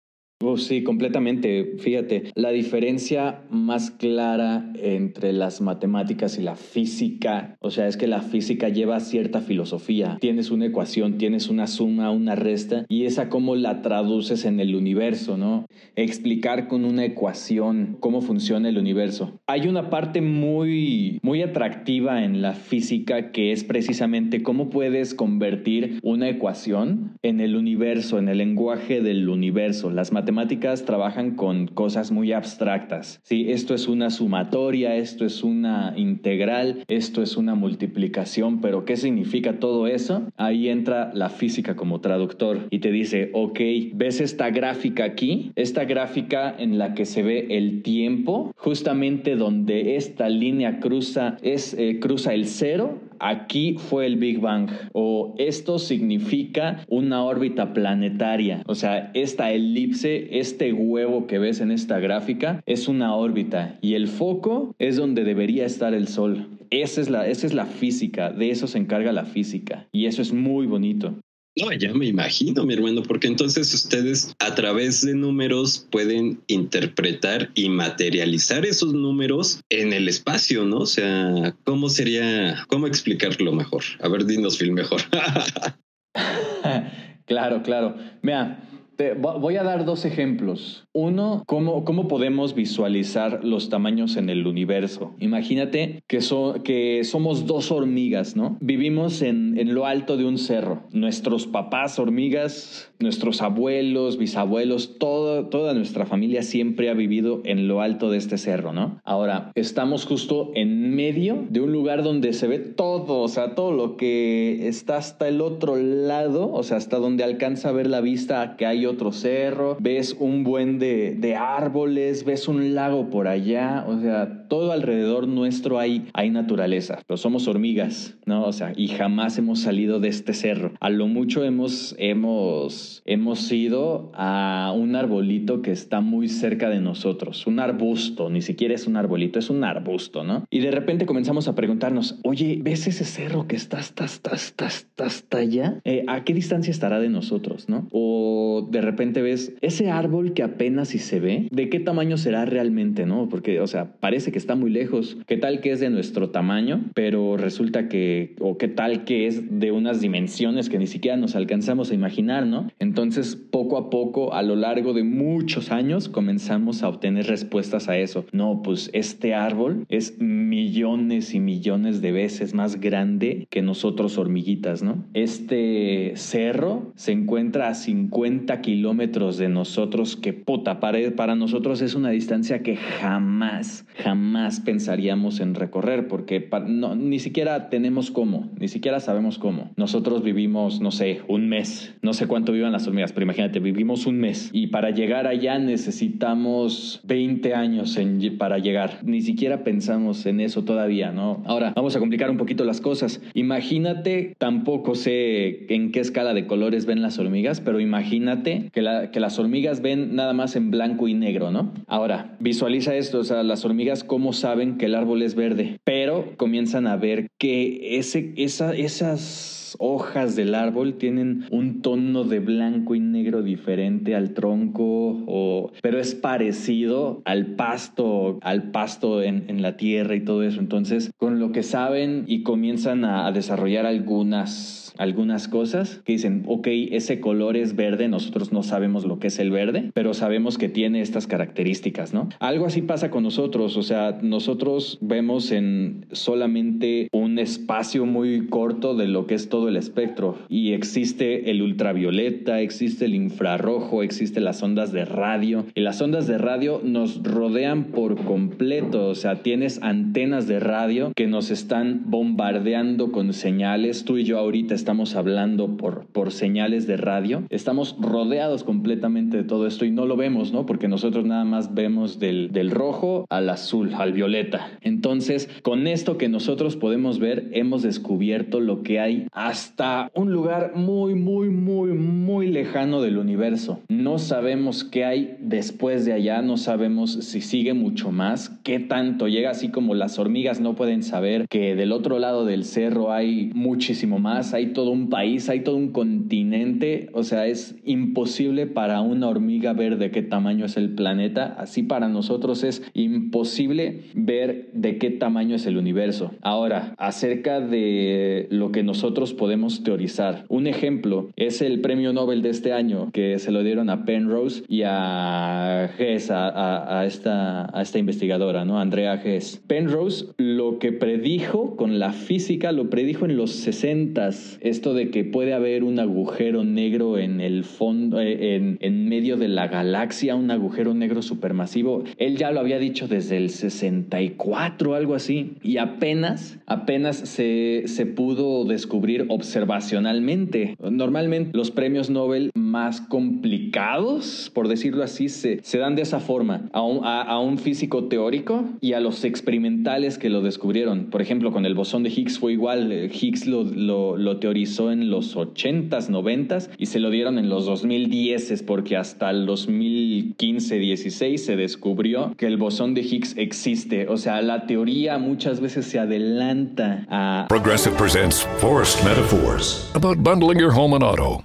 Oh, 0.43 0.57
sí, 0.57 0.83
completamente. 0.83 1.75
Fíjate, 1.81 2.33
la 2.35 2.49
diferencia 2.49 3.43
más 3.51 3.91
clara 3.91 4.73
entre 4.75 5.35
las 5.35 5.61
matemáticas 5.61 6.39
y 6.39 6.43
la 6.43 6.57
física, 6.57 7.59
o 7.61 7.71
sea, 7.71 7.87
es 7.89 7.99
que 7.99 8.07
la 8.07 8.23
física 8.23 8.71
lleva 8.71 9.01
cierta 9.01 9.43
filosofía. 9.43 10.17
Tienes 10.19 10.51
una 10.51 10.65
ecuación, 10.65 11.19
tienes 11.19 11.51
una 11.51 11.67
suma, 11.67 12.11
una 12.11 12.37
resta, 12.37 12.87
y 12.89 13.05
esa 13.05 13.29
cómo 13.29 13.55
la 13.55 13.83
traduces 13.83 14.47
en 14.47 14.61
el 14.61 14.75
universo, 14.75 15.37
¿no? 15.37 15.67
Explicar 15.95 16.69
con 16.69 16.87
una 16.87 17.05
ecuación 17.05 17.99
cómo 18.01 18.23
funciona 18.23 18.71
el 18.71 18.79
universo. 18.79 19.39
Hay 19.47 19.69
una 19.69 19.91
parte 19.91 20.23
muy, 20.23 21.19
muy 21.23 21.43
atractiva 21.43 22.25
en 22.25 22.41
la 22.41 22.55
física 22.55 23.31
que 23.31 23.53
es 23.53 23.63
precisamente 23.63 24.43
cómo 24.43 24.71
puedes 24.71 25.15
convertir 25.15 25.99
una 26.03 26.31
ecuación 26.31 27.19
en 27.23 27.41
el 27.41 27.57
universo, 27.57 28.19
en 28.19 28.31
el 28.31 28.39
lenguaje 28.39 29.03
del 29.03 29.29
universo. 29.29 29.91
Las 29.91 30.13
matemáticas 30.13 30.30
matemáticas 30.33 30.85
trabajan 30.85 31.35
con 31.35 31.67
cosas 31.67 32.11
muy 32.11 32.33
abstractas. 32.33 33.21
Sí, 33.23 33.47
esto 33.51 33.75
es 33.75 33.89
una 33.89 34.11
sumatoria, 34.11 34.97
esto 34.97 35.25
es 35.25 35.43
una 35.43 35.93
integral, 35.97 36.85
esto 36.89 37.23
es 37.23 37.37
una 37.37 37.55
multiplicación, 37.55 38.61
pero 38.61 38.85
¿qué 38.85 38.97
significa 38.97 39.59
todo 39.59 39.87
eso? 39.87 40.23
Ahí 40.37 40.69
entra 40.69 41.11
la 41.15 41.29
física 41.29 41.77
como 41.77 42.01
traductor 42.01 42.69
y 42.71 42.79
te 42.79 42.91
dice, 42.91 43.31
ok, 43.35 43.61
¿ves 43.95 44.21
esta 44.21 44.51
gráfica 44.51 45.05
aquí? 45.05 45.53
Esta 45.57 45.85
gráfica 45.85 46.55
en 46.57 46.79
la 46.79 46.95
que 46.95 47.05
se 47.05 47.23
ve 47.23 47.47
el 47.51 47.83
tiempo, 47.83 48.53
justamente 48.57 49.37
donde 49.37 49.97
esta 49.97 50.29
línea 50.29 50.81
cruza, 50.81 51.37
es, 51.43 51.75
eh, 51.75 51.99
cruza 52.01 52.35
el 52.35 52.47
cero, 52.47 52.99
aquí 53.21 53.77
fue 53.79 54.07
el 54.07 54.17
Big 54.17 54.41
Bang 54.41 54.71
o 54.93 55.35
esto 55.39 55.79
significa 55.79 56.85
una 56.89 57.23
órbita 57.23 57.73
planetaria. 57.73 58.63
O 58.67 58.75
sea, 58.75 59.11
esta 59.15 59.53
elipse, 59.53 60.39
este 60.41 60.73
huevo 60.73 61.27
que 61.27 61.39
ves 61.39 61.61
en 61.61 61.71
esta 61.71 61.99
gráfica 62.01 62.63
es 62.67 62.89
una 62.89 63.15
órbita 63.15 63.79
y 63.81 63.95
el 63.95 64.09
foco 64.09 64.75
es 64.79 64.97
donde 64.97 65.25
debería 65.25 65.67
estar 65.67 65.95
el 65.95 66.09
Sol. 66.09 66.49
Esa 66.71 67.01
es 67.01 67.11
la, 67.11 67.27
esa 67.27 67.47
es 67.47 67.55
la 67.55 67.67
física, 67.67 68.31
de 68.31 68.51
eso 68.51 68.67
se 68.67 68.79
encarga 68.79 69.13
la 69.13 69.25
física 69.25 69.87
y 69.93 70.07
eso 70.07 70.23
es 70.23 70.33
muy 70.33 70.67
bonito. 70.67 71.17
No, 71.57 71.73
ya 71.73 71.93
me 71.93 72.07
imagino, 72.07 72.65
mi 72.65 72.75
hermano, 72.75 73.03
porque 73.03 73.27
entonces 73.27 73.75
ustedes 73.75 74.35
a 74.39 74.55
través 74.55 75.05
de 75.05 75.15
números 75.15 75.87
pueden 75.91 76.41
interpretar 76.47 77.51
y 77.55 77.69
materializar 77.69 78.65
esos 78.65 78.95
números 78.95 79.61
en 79.69 79.93
el 79.93 80.09
espacio, 80.09 80.65
¿no? 80.65 80.79
O 80.79 80.87
sea, 80.87 81.57
¿cómo 81.65 81.89
sería, 81.89 82.65
cómo 82.69 82.87
explicarlo 82.87 83.53
mejor? 83.53 83.83
A 84.01 84.09
ver, 84.09 84.27
dinos, 84.27 84.63
mejor. 84.63 85.01
claro, 87.27 87.63
claro. 87.63 87.97
Mira, 88.23 88.70
voy 89.19 89.57
a 89.57 89.63
dar 89.63 89.85
dos 89.85 90.05
ejemplos. 90.05 90.87
Uno, 90.93 91.43
¿cómo, 91.47 91.85
cómo 91.85 92.09
podemos 92.09 92.55
visualizar 92.55 93.45
los 93.45 93.69
tamaños 93.69 94.17
en 94.17 94.29
el 94.31 94.47
universo? 94.47 95.15
Imagínate 95.19 96.03
que, 96.07 96.21
que 96.65 97.05
somos 97.05 97.47
dos 97.47 97.71
hormigas, 97.71 98.37
¿no? 98.37 98.57
Vivimos 98.61 99.23
en, 99.23 99.59
en 99.59 99.75
lo 99.75 99.87
alto 99.87 100.17
de 100.17 100.25
un 100.25 100.39
cerro. 100.39 100.83
Nuestros 100.91 101.47
papás 101.47 101.99
hormigas, 101.99 102.90
nuestros 103.01 103.43
abuelos, 103.43 104.19
bisabuelos, 104.19 104.99
toda 104.99 105.75
nuestra 105.75 106.07
familia 106.07 106.43
siempre 106.43 106.91
ha 106.91 106.95
vivido 106.95 107.41
en 107.45 107.67
lo 107.67 107.81
alto 107.81 108.11
de 108.11 108.19
este 108.19 108.39
cerro, 108.39 108.73
¿no? 108.73 109.01
Ahora, 109.05 109.53
estamos 109.55 110.07
justo 110.07 110.53
en 110.55 110.95
medio 110.95 111.45
de 111.49 111.61
un 111.61 111.73
lugar 111.73 112.03
donde 112.03 112.33
se 112.33 112.47
ve 112.47 112.59
todo, 112.59 113.21
o 113.21 113.29
sea, 113.29 113.55
todo 113.55 113.73
lo 113.73 113.97
que 113.97 114.69
está 114.69 114.97
hasta 114.97 115.29
el 115.29 115.41
otro 115.41 115.77
lado, 115.77 116.53
o 116.53 116.63
sea, 116.63 116.77
hasta 116.77 116.99
donde 116.99 117.25
alcanza 117.25 117.71
a 117.71 117.73
ver 117.73 117.87
la 117.89 118.01
vista 118.01 118.57
que 118.57 118.67
hay 118.67 118.87
otro 118.87 119.13
cerro, 119.13 119.77
ves 119.81 120.17
un 120.19 120.45
buen 120.45 120.79
de, 120.79 121.15
de 121.15 121.37
árboles, 121.37 122.25
ves 122.25 122.49
un 122.49 122.75
lago 122.75 123.11
por 123.11 123.29
allá, 123.29 123.85
o 123.89 123.99
sea, 124.01 124.40
todo 124.51 124.73
alrededor 124.73 125.29
nuestro 125.29 125.79
hay, 125.79 126.09
hay 126.13 126.29
naturaleza, 126.29 126.99
pero 127.07 127.17
somos 127.17 127.49
hormigas, 127.49 128.19
¿no? 128.27 128.45
O 128.45 128.53
sea, 128.53 128.73
y 128.77 128.89
jamás 128.89 129.39
hemos 129.39 129.61
salido 129.61 130.01
de 130.01 130.09
este 130.09 130.35
cerro. 130.35 130.73
A 130.81 130.91
lo 130.91 131.07
mucho 131.07 131.45
hemos, 131.45 131.95
hemos, 131.99 133.03
hemos 133.07 133.51
ido 133.53 134.11
a 134.13 134.75
un 134.77 134.97
arbolito 134.97 135.63
que 135.63 135.71
está 135.71 136.01
muy 136.01 136.29
cerca 136.29 136.69
de 136.69 136.81
nosotros, 136.81 137.47
un 137.47 137.61
arbusto, 137.61 138.29
ni 138.29 138.43
siquiera 138.43 138.75
es 138.75 138.87
un 138.87 138.97
arbolito, 138.97 139.39
es 139.39 139.51
un 139.51 139.63
arbusto, 139.63 140.25
¿no? 140.25 140.45
Y 140.51 140.59
de 140.59 140.73
repente 140.73 141.07
comenzamos 141.07 141.47
a 141.47 141.55
preguntarnos, 141.55 142.19
oye, 142.25 142.59
¿ves 142.61 142.89
ese 142.89 143.05
cerro 143.05 143.47
que 143.47 143.55
está 143.55 143.79
hasta, 143.79 144.05
hasta, 144.05 144.33
hasta, 144.33 144.67
hasta, 145.05 145.39
allá? 145.39 145.81
Eh, 145.85 146.05
¿A 146.09 146.25
qué 146.25 146.35
distancia 146.35 146.73
estará 146.73 146.99
de 146.99 147.09
nosotros, 147.09 147.69
no? 147.69 147.87
O 147.93 148.69
de 148.69 148.81
repente 148.81 149.23
ves 149.23 149.55
ese 149.61 149.91
árbol 149.91 150.33
que 150.33 150.43
apenas 150.43 150.89
si 150.89 150.99
se 150.99 151.21
ve, 151.21 151.47
¿de 151.53 151.69
qué 151.69 151.79
tamaño 151.79 152.17
será 152.17 152.45
realmente, 152.47 153.07
no? 153.07 153.29
Porque, 153.29 153.61
o 153.61 153.69
sea, 153.69 153.93
parece 154.01 154.33
que 154.33 154.40
está 154.41 154.57
muy 154.57 154.71
lejos. 154.71 155.19
¿Qué 155.27 155.37
tal 155.37 155.61
que 155.61 155.71
es 155.71 155.81
de 155.81 155.91
nuestro 155.91 156.31
tamaño? 156.31 156.91
Pero 156.95 157.37
resulta 157.37 157.89
que, 157.89 158.35
o 158.41 158.59
qué 158.59 158.69
tal 158.69 159.05
que 159.05 159.27
es 159.27 159.61
de 159.61 159.71
unas 159.71 160.01
dimensiones 160.01 160.69
que 160.69 160.79
ni 160.79 160.87
siquiera 160.87 161.17
nos 161.17 161.37
alcanzamos 161.37 161.91
a 161.91 161.95
imaginar, 161.95 162.47
¿no? 162.47 162.71
Entonces, 162.79 163.37
poco 163.37 163.77
a 163.77 163.91
poco, 163.91 164.35
a 164.35 164.43
lo 164.43 164.57
largo 164.57 164.95
de 164.95 165.05
muchos 165.05 165.71
años, 165.71 166.09
comenzamos 166.09 166.83
a 166.83 166.89
obtener 166.89 167.27
respuestas 167.27 167.89
a 167.89 167.99
eso. 167.99 168.25
No, 168.33 168.63
pues 168.63 168.91
este 168.93 169.35
árbol 169.35 169.85
es 169.89 170.19
millones 170.19 171.35
y 171.35 171.41
millones 171.41 172.01
de 172.01 172.13
veces 172.13 172.55
más 172.55 172.81
grande 172.81 173.47
que 173.51 173.63
nosotros 173.63 174.17
hormiguitas, 174.19 174.83
¿no? 174.83 175.05
Este 175.13 176.13
cerro 176.17 176.93
se 176.97 177.13
encuentra 177.13 177.69
a 177.69 177.75
50 177.75 178.61
kilómetros 178.63 179.37
de 179.37 179.49
nosotros, 179.49 180.17
que 180.17 180.33
puta, 180.33 180.81
para, 180.81 180.99
para 181.15 181.35
nosotros 181.35 181.83
es 181.83 181.95
una 181.95 182.11
distancia 182.11 182.63
que 182.63 182.77
jamás, 182.77 183.87
jamás 184.03 184.30
pensaríamos 184.65 185.41
en 185.41 185.55
recorrer, 185.55 186.09
porque 186.09 186.49
no, 186.67 186.95
ni 186.95 187.19
siquiera 187.19 187.69
tenemos 187.71 188.11
cómo, 188.11 188.51
ni 188.59 188.69
siquiera 188.69 189.01
sabemos 189.01 189.39
cómo. 189.39 189.71
Nosotros 189.77 190.23
vivimos, 190.23 190.81
no 190.81 190.91
sé, 190.91 191.21
un 191.29 191.49
mes, 191.49 191.95
no 192.03 192.13
sé 192.13 192.27
cuánto 192.27 192.53
vivan 192.53 192.73
las 192.73 192.87
hormigas, 192.87 193.13
pero 193.13 193.25
imagínate, 193.25 193.61
vivimos 193.61 194.07
un 194.07 194.19
mes 194.19 194.51
y 194.53 194.69
para 194.69 194.91
llegar 194.91 195.27
allá 195.27 195.59
necesitamos 195.59 197.01
20 197.05 197.55
años 197.55 197.97
para 198.39 198.59
llegar. 198.59 199.01
Ni 199.05 199.21
siquiera 199.21 199.63
pensamos 199.65 200.25
en 200.27 200.41
eso 200.41 200.65
todavía, 200.65 201.13
¿no? 201.13 201.43
Ahora, 201.47 201.73
vamos 201.77 201.97
a 201.97 201.99
complicar 201.99 202.31
un 202.31 202.37
poquito 202.37 202.65
las 202.65 202.81
cosas. 202.81 203.21
Imagínate, 203.35 204.35
tampoco 204.39 204.95
sé 204.95 205.67
en 205.73 205.93
qué 205.93 206.01
escala 206.01 206.35
de 206.35 206.47
colores 206.47 206.87
ven 206.87 207.03
las 207.03 207.19
hormigas, 207.19 207.61
pero 207.61 207.81
imagínate 207.81 208.71
que, 208.73 208.81
las 208.83 209.39
hormigas 209.39 209.83
ven 209.83 210.15
nada 210.15 210.33
más 210.33 210.57
en 210.57 210.71
blanco 210.71 211.09
y 211.09 211.15
negro, 211.15 211.51
¿no? 211.51 211.73
Ahora, 211.87 212.37
visualiza 212.41 212.95
esto, 212.95 213.19
o 213.19 213.25
sea, 213.25 213.43
las 213.43 213.65
hormigas 213.65 214.03
cómo 214.21 214.35
saben 214.35 214.77
que 214.77 214.85
el 214.85 214.97
árbol 214.97 215.23
es 215.23 215.35
verde, 215.35 215.81
pero 215.83 216.35
comienzan 216.37 216.87
a 216.87 216.97
ver 216.97 217.31
que 217.39 217.97
ese, 217.97 218.35
esa, 218.37 218.75
esas 218.75 219.75
hojas 219.79 220.37
del 220.37 220.55
árbol 220.55 220.99
tienen 220.99 221.47
un 221.51 221.81
tono 221.81 222.25
de 222.25 222.39
blanco 222.39 222.95
y 222.95 223.01
negro 223.01 223.43
diferente 223.43 224.15
al 224.15 224.35
tronco, 224.35 225.25
o, 225.27 225.73
pero 225.81 225.99
es 225.99 226.15
parecido 226.15 227.23
al 227.25 227.55
pasto, 227.55 228.39
al 228.43 228.71
pasto 228.73 229.23
en, 229.23 229.45
en 229.49 229.63
la 229.63 229.79
tierra 229.79 230.15
y 230.15 230.21
todo 230.21 230.43
eso. 230.43 230.61
Entonces, 230.61 231.13
con 231.17 231.41
lo 231.41 231.51
que 231.51 231.63
saben 231.63 232.25
y 232.27 232.43
comienzan 232.43 233.07
a 233.07 233.33
desarrollar 233.33 233.87
algunas 233.87 234.90
algunas 235.01 235.49
cosas 235.49 236.03
que 236.05 236.13
dicen, 236.13 236.45
ok, 236.47 236.69
ese 236.93 237.21
color 237.21 237.57
es 237.57 237.75
verde, 237.75 238.07
nosotros 238.09 238.53
no 238.53 238.63
sabemos 238.63 239.07
lo 239.07 239.19
que 239.19 239.29
es 239.29 239.39
el 239.39 239.51
verde, 239.51 239.91
pero 239.95 240.13
sabemos 240.13 240.59
que 240.59 240.69
tiene 240.69 241.01
estas 241.01 241.27
características, 241.27 242.13
¿no? 242.13 242.29
Algo 242.39 242.67
así 242.67 242.83
pasa 242.83 243.11
con 243.11 243.23
nosotros, 243.23 243.79
o 243.79 243.83
sea, 243.83 244.19
nosotros 244.21 244.99
vemos 245.01 245.53
en 245.53 246.05
solamente 246.13 247.09
un 247.13 247.39
espacio 247.39 248.05
muy 248.05 248.47
corto 248.49 248.95
de 248.95 249.09
lo 249.09 249.27
que 249.27 249.35
es 249.35 249.49
todo 249.49 249.71
el 249.71 249.77
espectro 249.77 250.37
y 250.51 250.73
existe 250.73 251.51
el 251.51 251.63
ultravioleta, 251.63 252.61
existe 252.61 253.07
el 253.07 253.15
infrarrojo, 253.15 254.03
existe 254.03 254.41
las 254.41 254.63
ondas 254.63 254.93
de 254.93 255.07
radio 255.07 255.65
y 255.75 255.81
las 255.81 256.03
ondas 256.03 256.27
de 256.27 256.37
radio 256.37 256.83
nos 256.85 257.23
rodean 257.23 257.85
por 257.85 258.23
completo, 258.23 259.09
o 259.09 259.15
sea, 259.15 259.37
tienes 259.43 259.83
antenas 259.83 260.47
de 260.47 260.61
radio 260.61 261.13
que 261.17 261.27
nos 261.27 261.51
están 261.51 262.03
bombardeando 262.11 263.13
con 263.13 263.33
señales, 263.33 264.05
tú 264.05 264.19
y 264.19 264.25
yo 264.25 264.39
ahorita 264.39 264.75
estamos 264.75 264.90
hablando 264.91 265.77
por, 265.77 266.07
por 266.07 266.33
señales 266.33 266.87
de 266.87 266.97
radio, 266.97 267.45
estamos 267.49 267.97
rodeados 268.01 268.65
completamente 268.65 269.37
de 269.37 269.45
todo 269.45 269.67
esto 269.67 269.85
y 269.85 269.91
no 269.91 270.05
lo 270.05 270.17
vemos, 270.17 270.53
¿no? 270.53 270.67
Porque 270.67 270.89
nosotros 270.89 271.25
nada 271.25 271.45
más 271.45 271.75
vemos 271.75 272.19
del, 272.19 272.51
del 272.53 272.71
rojo 272.71 273.25
al 273.31 273.49
azul, 273.49 273.95
al 273.95 274.13
violeta. 274.13 274.69
Entonces, 274.81 275.49
con 275.63 275.87
esto 275.87 276.19
que 276.19 276.29
nosotros 276.29 276.77
podemos 276.77 277.21
ver, 277.21 277.49
hemos 277.53 277.83
descubierto 277.83 278.59
lo 278.59 278.83
que 278.83 278.99
hay 278.99 279.27
hasta 279.33 280.11
un 280.15 280.33
lugar 280.33 280.73
muy, 280.75 281.15
muy, 281.15 281.51
muy, 281.51 281.93
muy 281.93 282.49
lejano 282.49 283.01
del 283.01 283.19
universo. 283.19 283.81
No 283.89 284.19
sabemos 284.19 284.83
qué 284.83 285.05
hay 285.05 285.37
después 285.41 286.05
de 286.05 286.15
allá, 286.15 286.43
no 286.43 286.57
sabemos 286.57 287.13
si 287.13 287.41
sigue 287.41 287.75
mucho 287.75 288.11
más, 288.11 288.51
qué 288.65 288.81
tanto 288.81 289.29
llega, 289.29 289.51
así 289.51 289.69
como 289.69 289.95
las 289.95 290.19
hormigas 290.19 290.61
no 290.61 290.75
pueden 290.75 291.05
saber 291.05 291.47
que 291.49 291.77
del 291.77 291.93
otro 291.93 292.19
lado 292.19 292.45
del 292.45 292.65
cerro 292.65 293.13
hay 293.13 293.53
muchísimo 293.55 294.19
más, 294.19 294.53
hay 294.55 294.73
un 294.89 295.11
país, 295.11 295.51
hay 295.51 295.61
todo 295.61 295.77
un 295.77 295.91
continente, 295.93 297.11
o 297.13 297.25
sea, 297.25 297.47
es 297.47 297.77
imposible 297.85 298.67
para 298.67 299.03
una 299.03 299.29
hormiga 299.29 299.75
ver 299.75 299.99
de 299.99 300.11
qué 300.11 300.23
tamaño 300.23 300.65
es 300.65 300.77
el 300.77 300.95
planeta, 300.95 301.55
así 301.59 301.83
para 301.83 302.09
nosotros 302.09 302.65
es 302.65 302.83
imposible 302.95 304.05
ver 304.15 304.71
de 304.73 304.97
qué 304.97 305.11
tamaño 305.11 305.57
es 305.57 305.67
el 305.67 305.77
universo. 305.77 306.31
Ahora, 306.41 306.95
acerca 306.97 307.61
de 307.61 308.47
lo 308.51 308.73
que 308.73 308.83
nosotros 308.83 309.35
podemos 309.35 309.83
teorizar, 309.83 310.45
un 310.49 310.67
ejemplo 310.67 311.31
es 311.37 311.61
el 311.61 311.81
premio 311.81 312.13
Nobel 312.13 312.41
de 312.41 312.51
este 312.51 312.73
año 312.73 313.11
que 313.13 313.39
se 313.39 313.51
lo 313.51 313.63
dieron 313.63 313.91
a 313.91 314.05
Penrose 314.05 314.63
y 314.69 314.83
a 314.85 315.91
Hess, 315.99 316.31
a, 316.31 317.05
esta, 317.05 317.77
a 317.77 317.83
esta 317.83 317.99
investigadora, 317.99 318.65
¿no? 318.65 318.81
Andrea 318.81 319.21
Hess. 319.23 319.63
Penrose 319.67 320.27
lo 320.39 320.79
que 320.79 320.93
predijo 320.93 321.77
con 321.77 321.99
la 321.99 322.13
física 322.13 322.73
lo 322.73 322.91
predijo 322.91 323.25
en 323.25 323.37
los 323.37 323.51
60 323.51 324.31
esto 324.61 324.95
de 324.95 325.11
que 325.11 325.25
puede 325.25 325.55
haber 325.55 325.85
un 325.85 325.99
agujero 325.99 326.65
negro 326.65 327.19
en 327.19 327.41
el 327.41 327.65
fondo, 327.65 328.21
eh, 328.21 328.57
en, 328.57 328.79
en 328.81 329.09
medio 329.09 329.37
de 329.37 329.49
la 329.49 329.69
galaxia, 329.69 330.37
un 330.37 330.51
agujero 330.51 330.95
negro 330.95 331.23
supermasivo. 331.23 332.05
Él 332.19 332.37
ya 332.37 332.51
lo 332.51 332.61
había 332.61 332.79
dicho 332.79 333.09
desde 333.09 333.37
el 333.37 333.51
64, 333.51 334.95
algo 334.95 335.15
así, 335.15 335.53
y 335.63 335.79
apenas, 335.79 336.59
apenas 336.67 337.17
se, 337.17 337.85
se 337.87 338.07
pudo 338.07 338.65
descubrir 338.65 339.27
observacionalmente. 339.29 340.77
Normalmente 340.79 341.57
los 341.57 341.71
premios 341.71 342.11
Nobel 342.11 342.51
más 342.55 343.01
complicados, 343.01 344.51
por 344.55 344.69
decirlo 344.69 345.03
así, 345.03 345.29
se, 345.29 345.61
se 345.63 345.79
dan 345.79 345.97
de 345.97 346.03
esa 346.03 346.21
forma, 346.21 346.69
a 346.73 346.83
un, 346.83 347.01
a, 347.05 347.39
un 347.41 347.59
físico 347.59 348.05
teórico 348.05 348.65
y 348.81 348.93
a 348.93 349.01
los 349.01 349.25
experimentales 349.25 350.19
que 350.19 350.29
lo 350.29 350.43
descubrieron. 350.43 351.07
Por 351.07 351.23
ejemplo, 351.23 351.53
con 351.53 351.67
el 351.67 351.75
bosón 351.75 352.03
de 352.03 352.11
Higgs 352.11 352.39
fue 352.39 352.53
igual, 352.53 353.11
Higgs 353.11 353.47
lo, 353.47 353.65
lo, 353.65 354.17
lo 354.17 354.39
teorizó 354.39 354.50
en 354.51 355.11
los 355.11 355.37
80s, 355.37 356.09
90s 356.09 356.71
y 356.77 356.87
se 356.87 356.99
lo 356.99 357.11
dieron 357.11 357.39
en 357.39 357.49
los 357.49 357.69
2010s 357.69 358.65
porque 358.65 358.97
hasta 358.97 359.31
el 359.31 359.47
2015-16 359.47 361.37
se 361.39 361.57
descubrió 361.57 362.35
que 362.37 362.47
el 362.47 362.57
bosón 362.57 362.95
de 362.95 363.03
Higgs 363.03 363.37
existe. 363.37 364.09
O 364.09 364.17
sea, 364.17 364.43
la 364.43 364.67
teoría 364.67 365.19
muchas 365.19 365.61
veces 365.61 365.87
se 365.87 365.99
adelanta 365.99 367.07
a... 367.11 367.47
Progressive 367.49 367.97
presents 367.97 368.47
Forced 368.59 369.05
Metaphors 369.05 369.91
about 369.95 370.19
bundling 370.19 370.59
your 370.59 370.73
home 370.73 370.95
and 370.95 371.05
auto. 371.05 371.45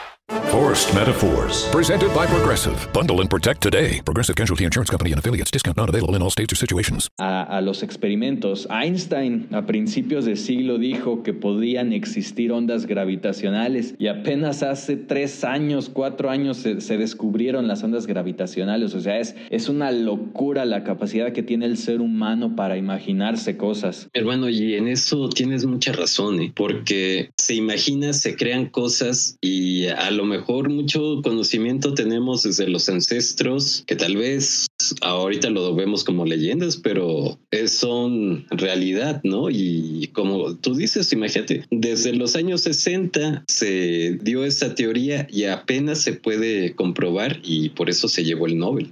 Forced 0.51 0.93
Metaphors. 0.93 1.69
Presented 1.71 2.13
by 2.13 2.25
Progressive. 2.25 2.75
Bundle 2.91 3.21
and 3.21 3.29
protect 3.29 3.61
today. 3.61 4.01
Progressive 4.03 4.35
Casualty 4.35 4.65
Insurance 4.65 4.89
Company 4.89 5.11
and 5.13 5.19
affiliates. 5.19 5.49
Discount 5.49 5.77
not 5.77 5.87
available 5.87 6.13
in 6.13 6.21
all 6.21 6.29
states 6.29 6.51
or 6.51 6.57
situations. 6.57 7.07
A, 7.19 7.43
a, 7.57 7.61
los 7.61 7.83
experimentos. 7.83 8.67
Einstein 8.69 9.47
a 9.53 9.61
principios 9.61 10.25
de 10.25 10.35
siglo 10.35 10.77
dijo 10.77 11.23
que 11.23 11.31
podían 11.31 11.93
existir 11.93 12.51
ondas 12.51 12.85
gravitacionales 12.85 13.95
y 13.97 14.07
apenas 14.07 14.61
hace 14.61 14.97
tres 14.97 15.45
años, 15.45 15.89
cuatro 15.89 16.29
años 16.29 16.57
se, 16.57 16.81
se 16.81 16.97
descubrieron 16.97 17.69
las 17.69 17.81
ondas 17.83 18.05
gravitacionales. 18.05 18.93
O 18.93 18.99
sea, 18.99 19.19
es, 19.19 19.37
es 19.51 19.69
una 19.69 19.89
locura 19.93 20.65
la 20.65 20.83
capacidad 20.83 21.31
que 21.31 21.43
tiene 21.43 21.65
el 21.65 21.77
ser 21.77 22.01
humano 22.01 22.57
para 22.57 22.75
imaginarse 22.75 23.55
cosas. 23.55 24.09
Hermano, 24.11 24.49
y 24.49 24.75
en 24.75 24.89
eso 24.89 25.29
tienes 25.29 25.65
mucha 25.65 25.93
razón, 25.93 26.41
¿eh? 26.41 26.51
porque 26.53 27.31
se 27.41 27.55
imagina, 27.55 28.13
se 28.13 28.35
crean 28.35 28.67
cosas 28.67 29.37
y 29.41 29.87
a 29.87 30.11
lo 30.11 30.25
mejor 30.25 30.69
mucho 30.69 31.21
conocimiento 31.23 31.93
tenemos 31.93 32.43
desde 32.43 32.67
los 32.67 32.87
ancestros, 32.89 33.83
que 33.87 33.95
tal 33.95 34.15
vez 34.17 34.67
ahorita 35.01 35.49
lo 35.49 35.73
vemos 35.75 36.03
como 36.03 36.25
leyendas, 36.25 36.77
pero 36.77 37.39
son 37.67 38.45
realidad, 38.49 39.21
¿no? 39.23 39.49
Y 39.49 40.09
como 40.13 40.55
tú 40.55 40.75
dices, 40.75 41.11
imagínate, 41.13 41.65
desde 41.71 42.13
los 42.13 42.35
años 42.35 42.61
60 42.61 43.43
se 43.47 44.19
dio 44.21 44.45
esa 44.45 44.75
teoría 44.75 45.27
y 45.31 45.45
apenas 45.45 46.01
se 46.01 46.13
puede 46.13 46.75
comprobar 46.75 47.39
y 47.43 47.69
por 47.69 47.89
eso 47.89 48.07
se 48.07 48.23
llevó 48.23 48.47
el 48.47 48.57
Nobel. 48.57 48.91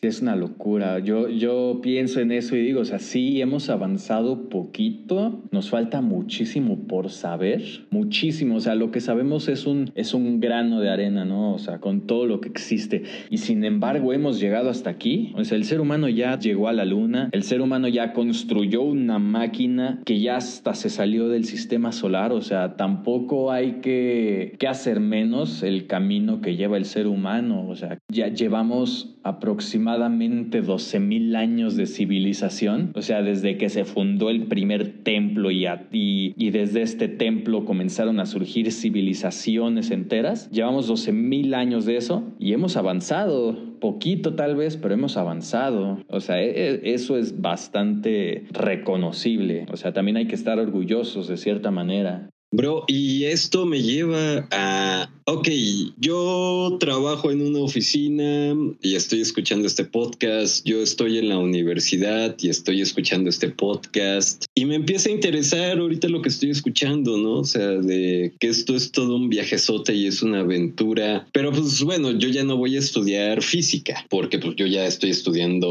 Es 0.00 0.22
una 0.22 0.36
locura. 0.36 1.00
Yo, 1.00 1.28
yo 1.28 1.80
pienso 1.82 2.20
en 2.20 2.30
eso 2.30 2.54
y 2.54 2.62
digo, 2.62 2.82
o 2.82 2.84
sea, 2.84 3.00
sí 3.00 3.40
hemos 3.40 3.68
avanzado 3.68 4.48
poquito, 4.48 5.42
nos 5.50 5.70
falta 5.70 6.00
muchísimo 6.02 6.86
por 6.86 7.10
saber, 7.10 7.64
muchísimo. 7.90 8.54
O 8.54 8.60
sea, 8.60 8.76
lo 8.76 8.92
que 8.92 9.00
sabemos 9.00 9.48
es 9.48 9.66
un, 9.66 9.90
es 9.96 10.14
un 10.14 10.38
grano 10.38 10.78
de 10.78 10.88
arena, 10.88 11.24
¿no? 11.24 11.52
O 11.52 11.58
sea, 11.58 11.80
con 11.80 12.06
todo 12.06 12.26
lo 12.26 12.40
que 12.40 12.48
existe. 12.48 13.02
Y 13.28 13.38
sin 13.38 13.64
embargo, 13.64 14.12
hemos 14.12 14.38
llegado 14.38 14.70
hasta 14.70 14.88
aquí. 14.88 15.32
O 15.36 15.42
sea, 15.42 15.58
el 15.58 15.64
ser 15.64 15.80
humano 15.80 16.08
ya 16.08 16.38
llegó 16.38 16.68
a 16.68 16.72
la 16.72 16.84
luna, 16.84 17.28
el 17.32 17.42
ser 17.42 17.60
humano 17.60 17.88
ya 17.88 18.12
construyó 18.12 18.82
una 18.82 19.18
máquina 19.18 20.00
que 20.04 20.20
ya 20.20 20.36
hasta 20.36 20.74
se 20.74 20.90
salió 20.90 21.28
del 21.28 21.44
sistema 21.44 21.90
solar. 21.90 22.30
O 22.32 22.40
sea, 22.40 22.76
tampoco 22.76 23.50
hay 23.50 23.80
que, 23.80 24.54
que 24.60 24.68
hacer 24.68 25.00
menos 25.00 25.64
el 25.64 25.88
camino 25.88 26.40
que 26.40 26.54
lleva 26.54 26.76
el 26.76 26.84
ser 26.84 27.08
humano. 27.08 27.66
O 27.68 27.74
sea, 27.74 27.98
ya 28.08 28.28
llevamos 28.28 29.16
aproximadamente 29.24 29.87
12.000 29.96 31.36
años 31.36 31.76
de 31.76 31.86
civilización, 31.86 32.92
o 32.94 33.02
sea, 33.02 33.22
desde 33.22 33.56
que 33.56 33.68
se 33.68 33.84
fundó 33.84 34.30
el 34.30 34.44
primer 34.46 35.02
templo 35.02 35.50
y, 35.50 35.66
y, 35.92 36.34
y 36.36 36.50
desde 36.50 36.82
este 36.82 37.08
templo 37.08 37.64
comenzaron 37.64 38.20
a 38.20 38.26
surgir 38.26 38.72
civilizaciones 38.72 39.90
enteras. 39.90 40.50
Llevamos 40.50 40.90
12.000 40.90 41.54
años 41.54 41.86
de 41.86 41.96
eso 41.96 42.24
y 42.38 42.52
hemos 42.52 42.76
avanzado, 42.76 43.56
poquito 43.80 44.34
tal 44.34 44.56
vez, 44.56 44.76
pero 44.76 44.94
hemos 44.94 45.16
avanzado. 45.16 46.02
O 46.08 46.20
sea, 46.20 46.42
e, 46.42 46.50
e, 46.50 46.94
eso 46.94 47.16
es 47.16 47.40
bastante 47.40 48.44
reconocible. 48.50 49.66
O 49.70 49.76
sea, 49.76 49.92
también 49.92 50.16
hay 50.16 50.26
que 50.26 50.34
estar 50.34 50.58
orgullosos 50.58 51.28
de 51.28 51.36
cierta 51.36 51.70
manera. 51.70 52.30
Bro, 52.50 52.84
y 52.86 53.24
esto 53.24 53.66
me 53.66 53.82
lleva 53.82 54.48
a, 54.50 55.10
ok, 55.30 55.46
yo 55.98 56.78
trabajo 56.80 57.30
en 57.30 57.42
una 57.42 57.58
oficina 57.58 58.56
y 58.80 58.94
estoy 58.94 59.20
escuchando 59.20 59.66
este 59.66 59.84
podcast, 59.84 60.66
yo 60.66 60.80
estoy 60.82 61.18
en 61.18 61.28
la 61.28 61.36
universidad 61.36 62.34
y 62.40 62.48
estoy 62.48 62.80
escuchando 62.80 63.28
este 63.28 63.50
podcast 63.50 64.46
y 64.54 64.64
me 64.64 64.76
empieza 64.76 65.10
a 65.10 65.12
interesar 65.12 65.78
ahorita 65.78 66.08
lo 66.08 66.22
que 66.22 66.30
estoy 66.30 66.48
escuchando, 66.48 67.18
¿no? 67.18 67.40
O 67.40 67.44
sea, 67.44 67.66
de 67.68 68.32
que 68.40 68.48
esto 68.48 68.74
es 68.74 68.90
todo 68.90 69.16
un 69.16 69.28
viajezote 69.28 69.94
y 69.94 70.06
es 70.06 70.22
una 70.22 70.40
aventura, 70.40 71.28
pero 71.32 71.52
pues 71.52 71.82
bueno, 71.82 72.12
yo 72.12 72.30
ya 72.30 72.44
no 72.44 72.56
voy 72.56 72.76
a 72.76 72.78
estudiar 72.78 73.42
física 73.42 74.06
porque 74.08 74.38
pues 74.38 74.56
yo 74.56 74.64
ya 74.64 74.86
estoy 74.86 75.10
estudiando 75.10 75.68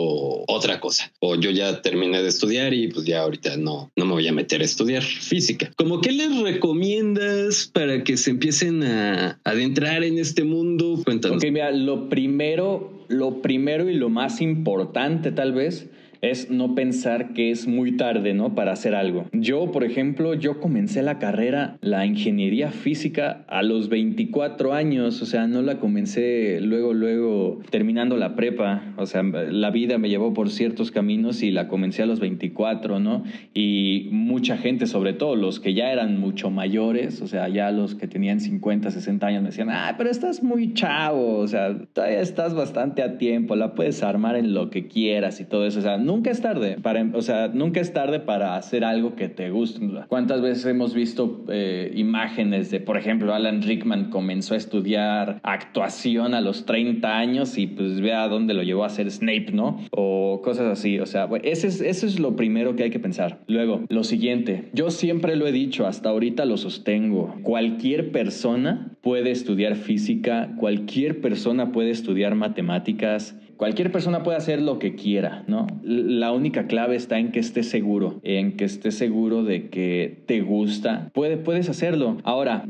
otra 0.47 0.79
cosa 0.79 1.11
o 1.19 1.33
yo 1.33 1.49
ya 1.49 1.81
terminé 1.81 2.21
de 2.21 2.29
estudiar 2.29 2.75
y 2.75 2.89
pues 2.89 3.07
ya 3.07 3.21
ahorita 3.21 3.57
no, 3.57 3.91
no 3.95 4.05
me 4.05 4.11
voy 4.11 4.27
a 4.27 4.33
meter 4.33 4.61
a 4.61 4.65
estudiar 4.65 5.01
física. 5.01 5.71
Como 5.77 5.99
que 5.99 6.11
les 6.11 6.37
recomiendas 6.41 7.71
para 7.73 8.03
que 8.03 8.17
se 8.17 8.29
empiecen 8.29 8.83
a 8.83 9.39
adentrar 9.47 10.03
en 10.03 10.17
este 10.17 10.43
mundo? 10.43 10.99
Cuéntanos. 11.03 11.37
Ok, 11.37 11.51
mira, 11.51 11.71
lo 11.71 12.09
primero, 12.09 13.05
lo 13.07 13.41
primero 13.41 13.89
y 13.89 13.95
lo 13.95 14.09
más 14.09 14.41
importante 14.41 15.31
tal 15.31 15.53
vez 15.53 15.89
es 16.21 16.49
no 16.49 16.75
pensar 16.75 17.33
que 17.33 17.51
es 17.51 17.67
muy 17.67 17.93
tarde, 17.93 18.33
¿no? 18.33 18.55
Para 18.55 18.71
hacer 18.71 18.95
algo. 18.95 19.25
Yo, 19.31 19.71
por 19.71 19.83
ejemplo, 19.83 20.33
yo 20.33 20.59
comencé 20.59 21.01
la 21.03 21.19
carrera, 21.19 21.77
la 21.81 22.05
ingeniería 22.05 22.71
física 22.71 23.45
a 23.47 23.63
los 23.63 23.89
24 23.89 24.73
años, 24.73 25.21
o 25.21 25.25
sea, 25.25 25.47
no 25.47 25.61
la 25.61 25.79
comencé 25.79 26.59
luego, 26.61 26.93
luego 26.93 27.59
terminando 27.69 28.17
la 28.17 28.35
prepa, 28.35 28.93
o 28.97 29.05
sea, 29.05 29.23
la 29.23 29.71
vida 29.71 29.97
me 29.97 30.09
llevó 30.09 30.33
por 30.33 30.49
ciertos 30.49 30.91
caminos 30.91 31.43
y 31.43 31.51
la 31.51 31.67
comencé 31.67 32.03
a 32.03 32.05
los 32.05 32.19
24, 32.19 32.99
¿no? 32.99 33.23
Y 33.53 34.09
mucha 34.11 34.57
gente, 34.57 34.87
sobre 34.87 35.13
todo 35.13 35.35
los 35.35 35.59
que 35.59 35.73
ya 35.73 35.91
eran 35.91 36.19
mucho 36.19 36.49
mayores, 36.49 37.21
o 37.21 37.27
sea, 37.27 37.47
ya 37.49 37.71
los 37.71 37.95
que 37.95 38.07
tenían 38.07 38.39
50, 38.39 38.91
60 38.91 39.27
años 39.27 39.41
me 39.41 39.49
decían, 39.49 39.69
ah, 39.69 39.95
pero 39.97 40.09
estás 40.09 40.43
muy 40.43 40.73
chavo, 40.73 41.37
o 41.37 41.47
sea, 41.47 41.77
todavía 41.93 42.21
estás 42.21 42.53
bastante 42.53 43.01
a 43.01 43.17
tiempo, 43.17 43.55
la 43.55 43.75
puedes 43.75 44.03
armar 44.03 44.35
en 44.35 44.53
lo 44.53 44.69
que 44.69 44.87
quieras 44.87 45.39
y 45.39 45.45
todo 45.45 45.65
eso, 45.65 45.79
nunca 46.17 46.31
es 46.31 46.41
tarde, 46.41 46.77
para, 46.81 47.05
o 47.13 47.21
sea, 47.21 47.47
nunca 47.49 47.79
es 47.79 47.93
tarde 47.93 48.19
para 48.19 48.55
hacer 48.55 48.83
algo 48.83 49.15
que 49.15 49.29
te 49.29 49.51
guste. 49.51 49.87
¿Cuántas 50.07 50.41
veces 50.41 50.65
hemos 50.65 50.95
visto 50.95 51.45
eh, 51.49 51.91
imágenes 51.95 52.71
de, 52.71 52.79
por 52.79 52.97
ejemplo, 52.97 53.35
Alan 53.35 53.61
Rickman 53.61 54.09
comenzó 54.09 54.55
a 54.55 54.57
estudiar 54.57 55.39
actuación 55.43 56.33
a 56.33 56.41
los 56.41 56.65
30 56.65 57.15
años 57.17 57.59
y 57.59 57.67
pues 57.67 58.01
vea 58.01 58.27
dónde 58.27 58.55
lo 58.55 58.63
llevó 58.63 58.83
a 58.83 58.89
ser 58.89 59.11
Snape, 59.11 59.51
¿no? 59.53 59.79
O 59.91 60.41
cosas 60.43 60.65
así, 60.65 60.99
o 60.99 61.05
sea, 61.05 61.29
ese 61.43 61.67
es, 61.67 61.81
eso 61.81 62.07
es 62.07 62.19
lo 62.19 62.35
primero 62.35 62.75
que 62.75 62.83
hay 62.83 62.89
que 62.89 62.99
pensar. 62.99 63.39
Luego, 63.45 63.83
lo 63.89 64.03
siguiente, 64.03 64.69
yo 64.73 64.89
siempre 64.89 65.35
lo 65.35 65.45
he 65.45 65.51
dicho, 65.51 65.85
hasta 65.85 66.09
ahorita 66.09 66.45
lo 66.45 66.57
sostengo, 66.57 67.35
cualquier 67.43 68.11
persona 68.11 68.97
puede 69.01 69.29
estudiar 69.29 69.75
física, 69.75 70.55
cualquier 70.57 71.21
persona 71.21 71.71
puede 71.71 71.91
estudiar 71.91 72.33
matemáticas, 72.33 73.35
cualquier 73.57 73.91
persona 73.91 74.23
puede 74.23 74.37
hacer 74.37 74.61
lo 74.61 74.79
que 74.79 74.95
quiera, 74.95 75.43
¿no? 75.47 75.67
La 75.83 76.31
única 76.31 76.67
clave 76.67 76.95
está 76.95 77.19
en 77.19 77.31
que 77.31 77.39
estés 77.39 77.69
seguro, 77.69 78.19
en 78.23 78.55
que 78.55 78.65
estés 78.65 78.95
seguro 78.95 79.43
de 79.43 79.69
que 79.69 80.23
te 80.25 80.41
gusta. 80.41 81.11
puedes 81.13 81.69
hacerlo. 81.69 82.17
Ahora, 82.23 82.65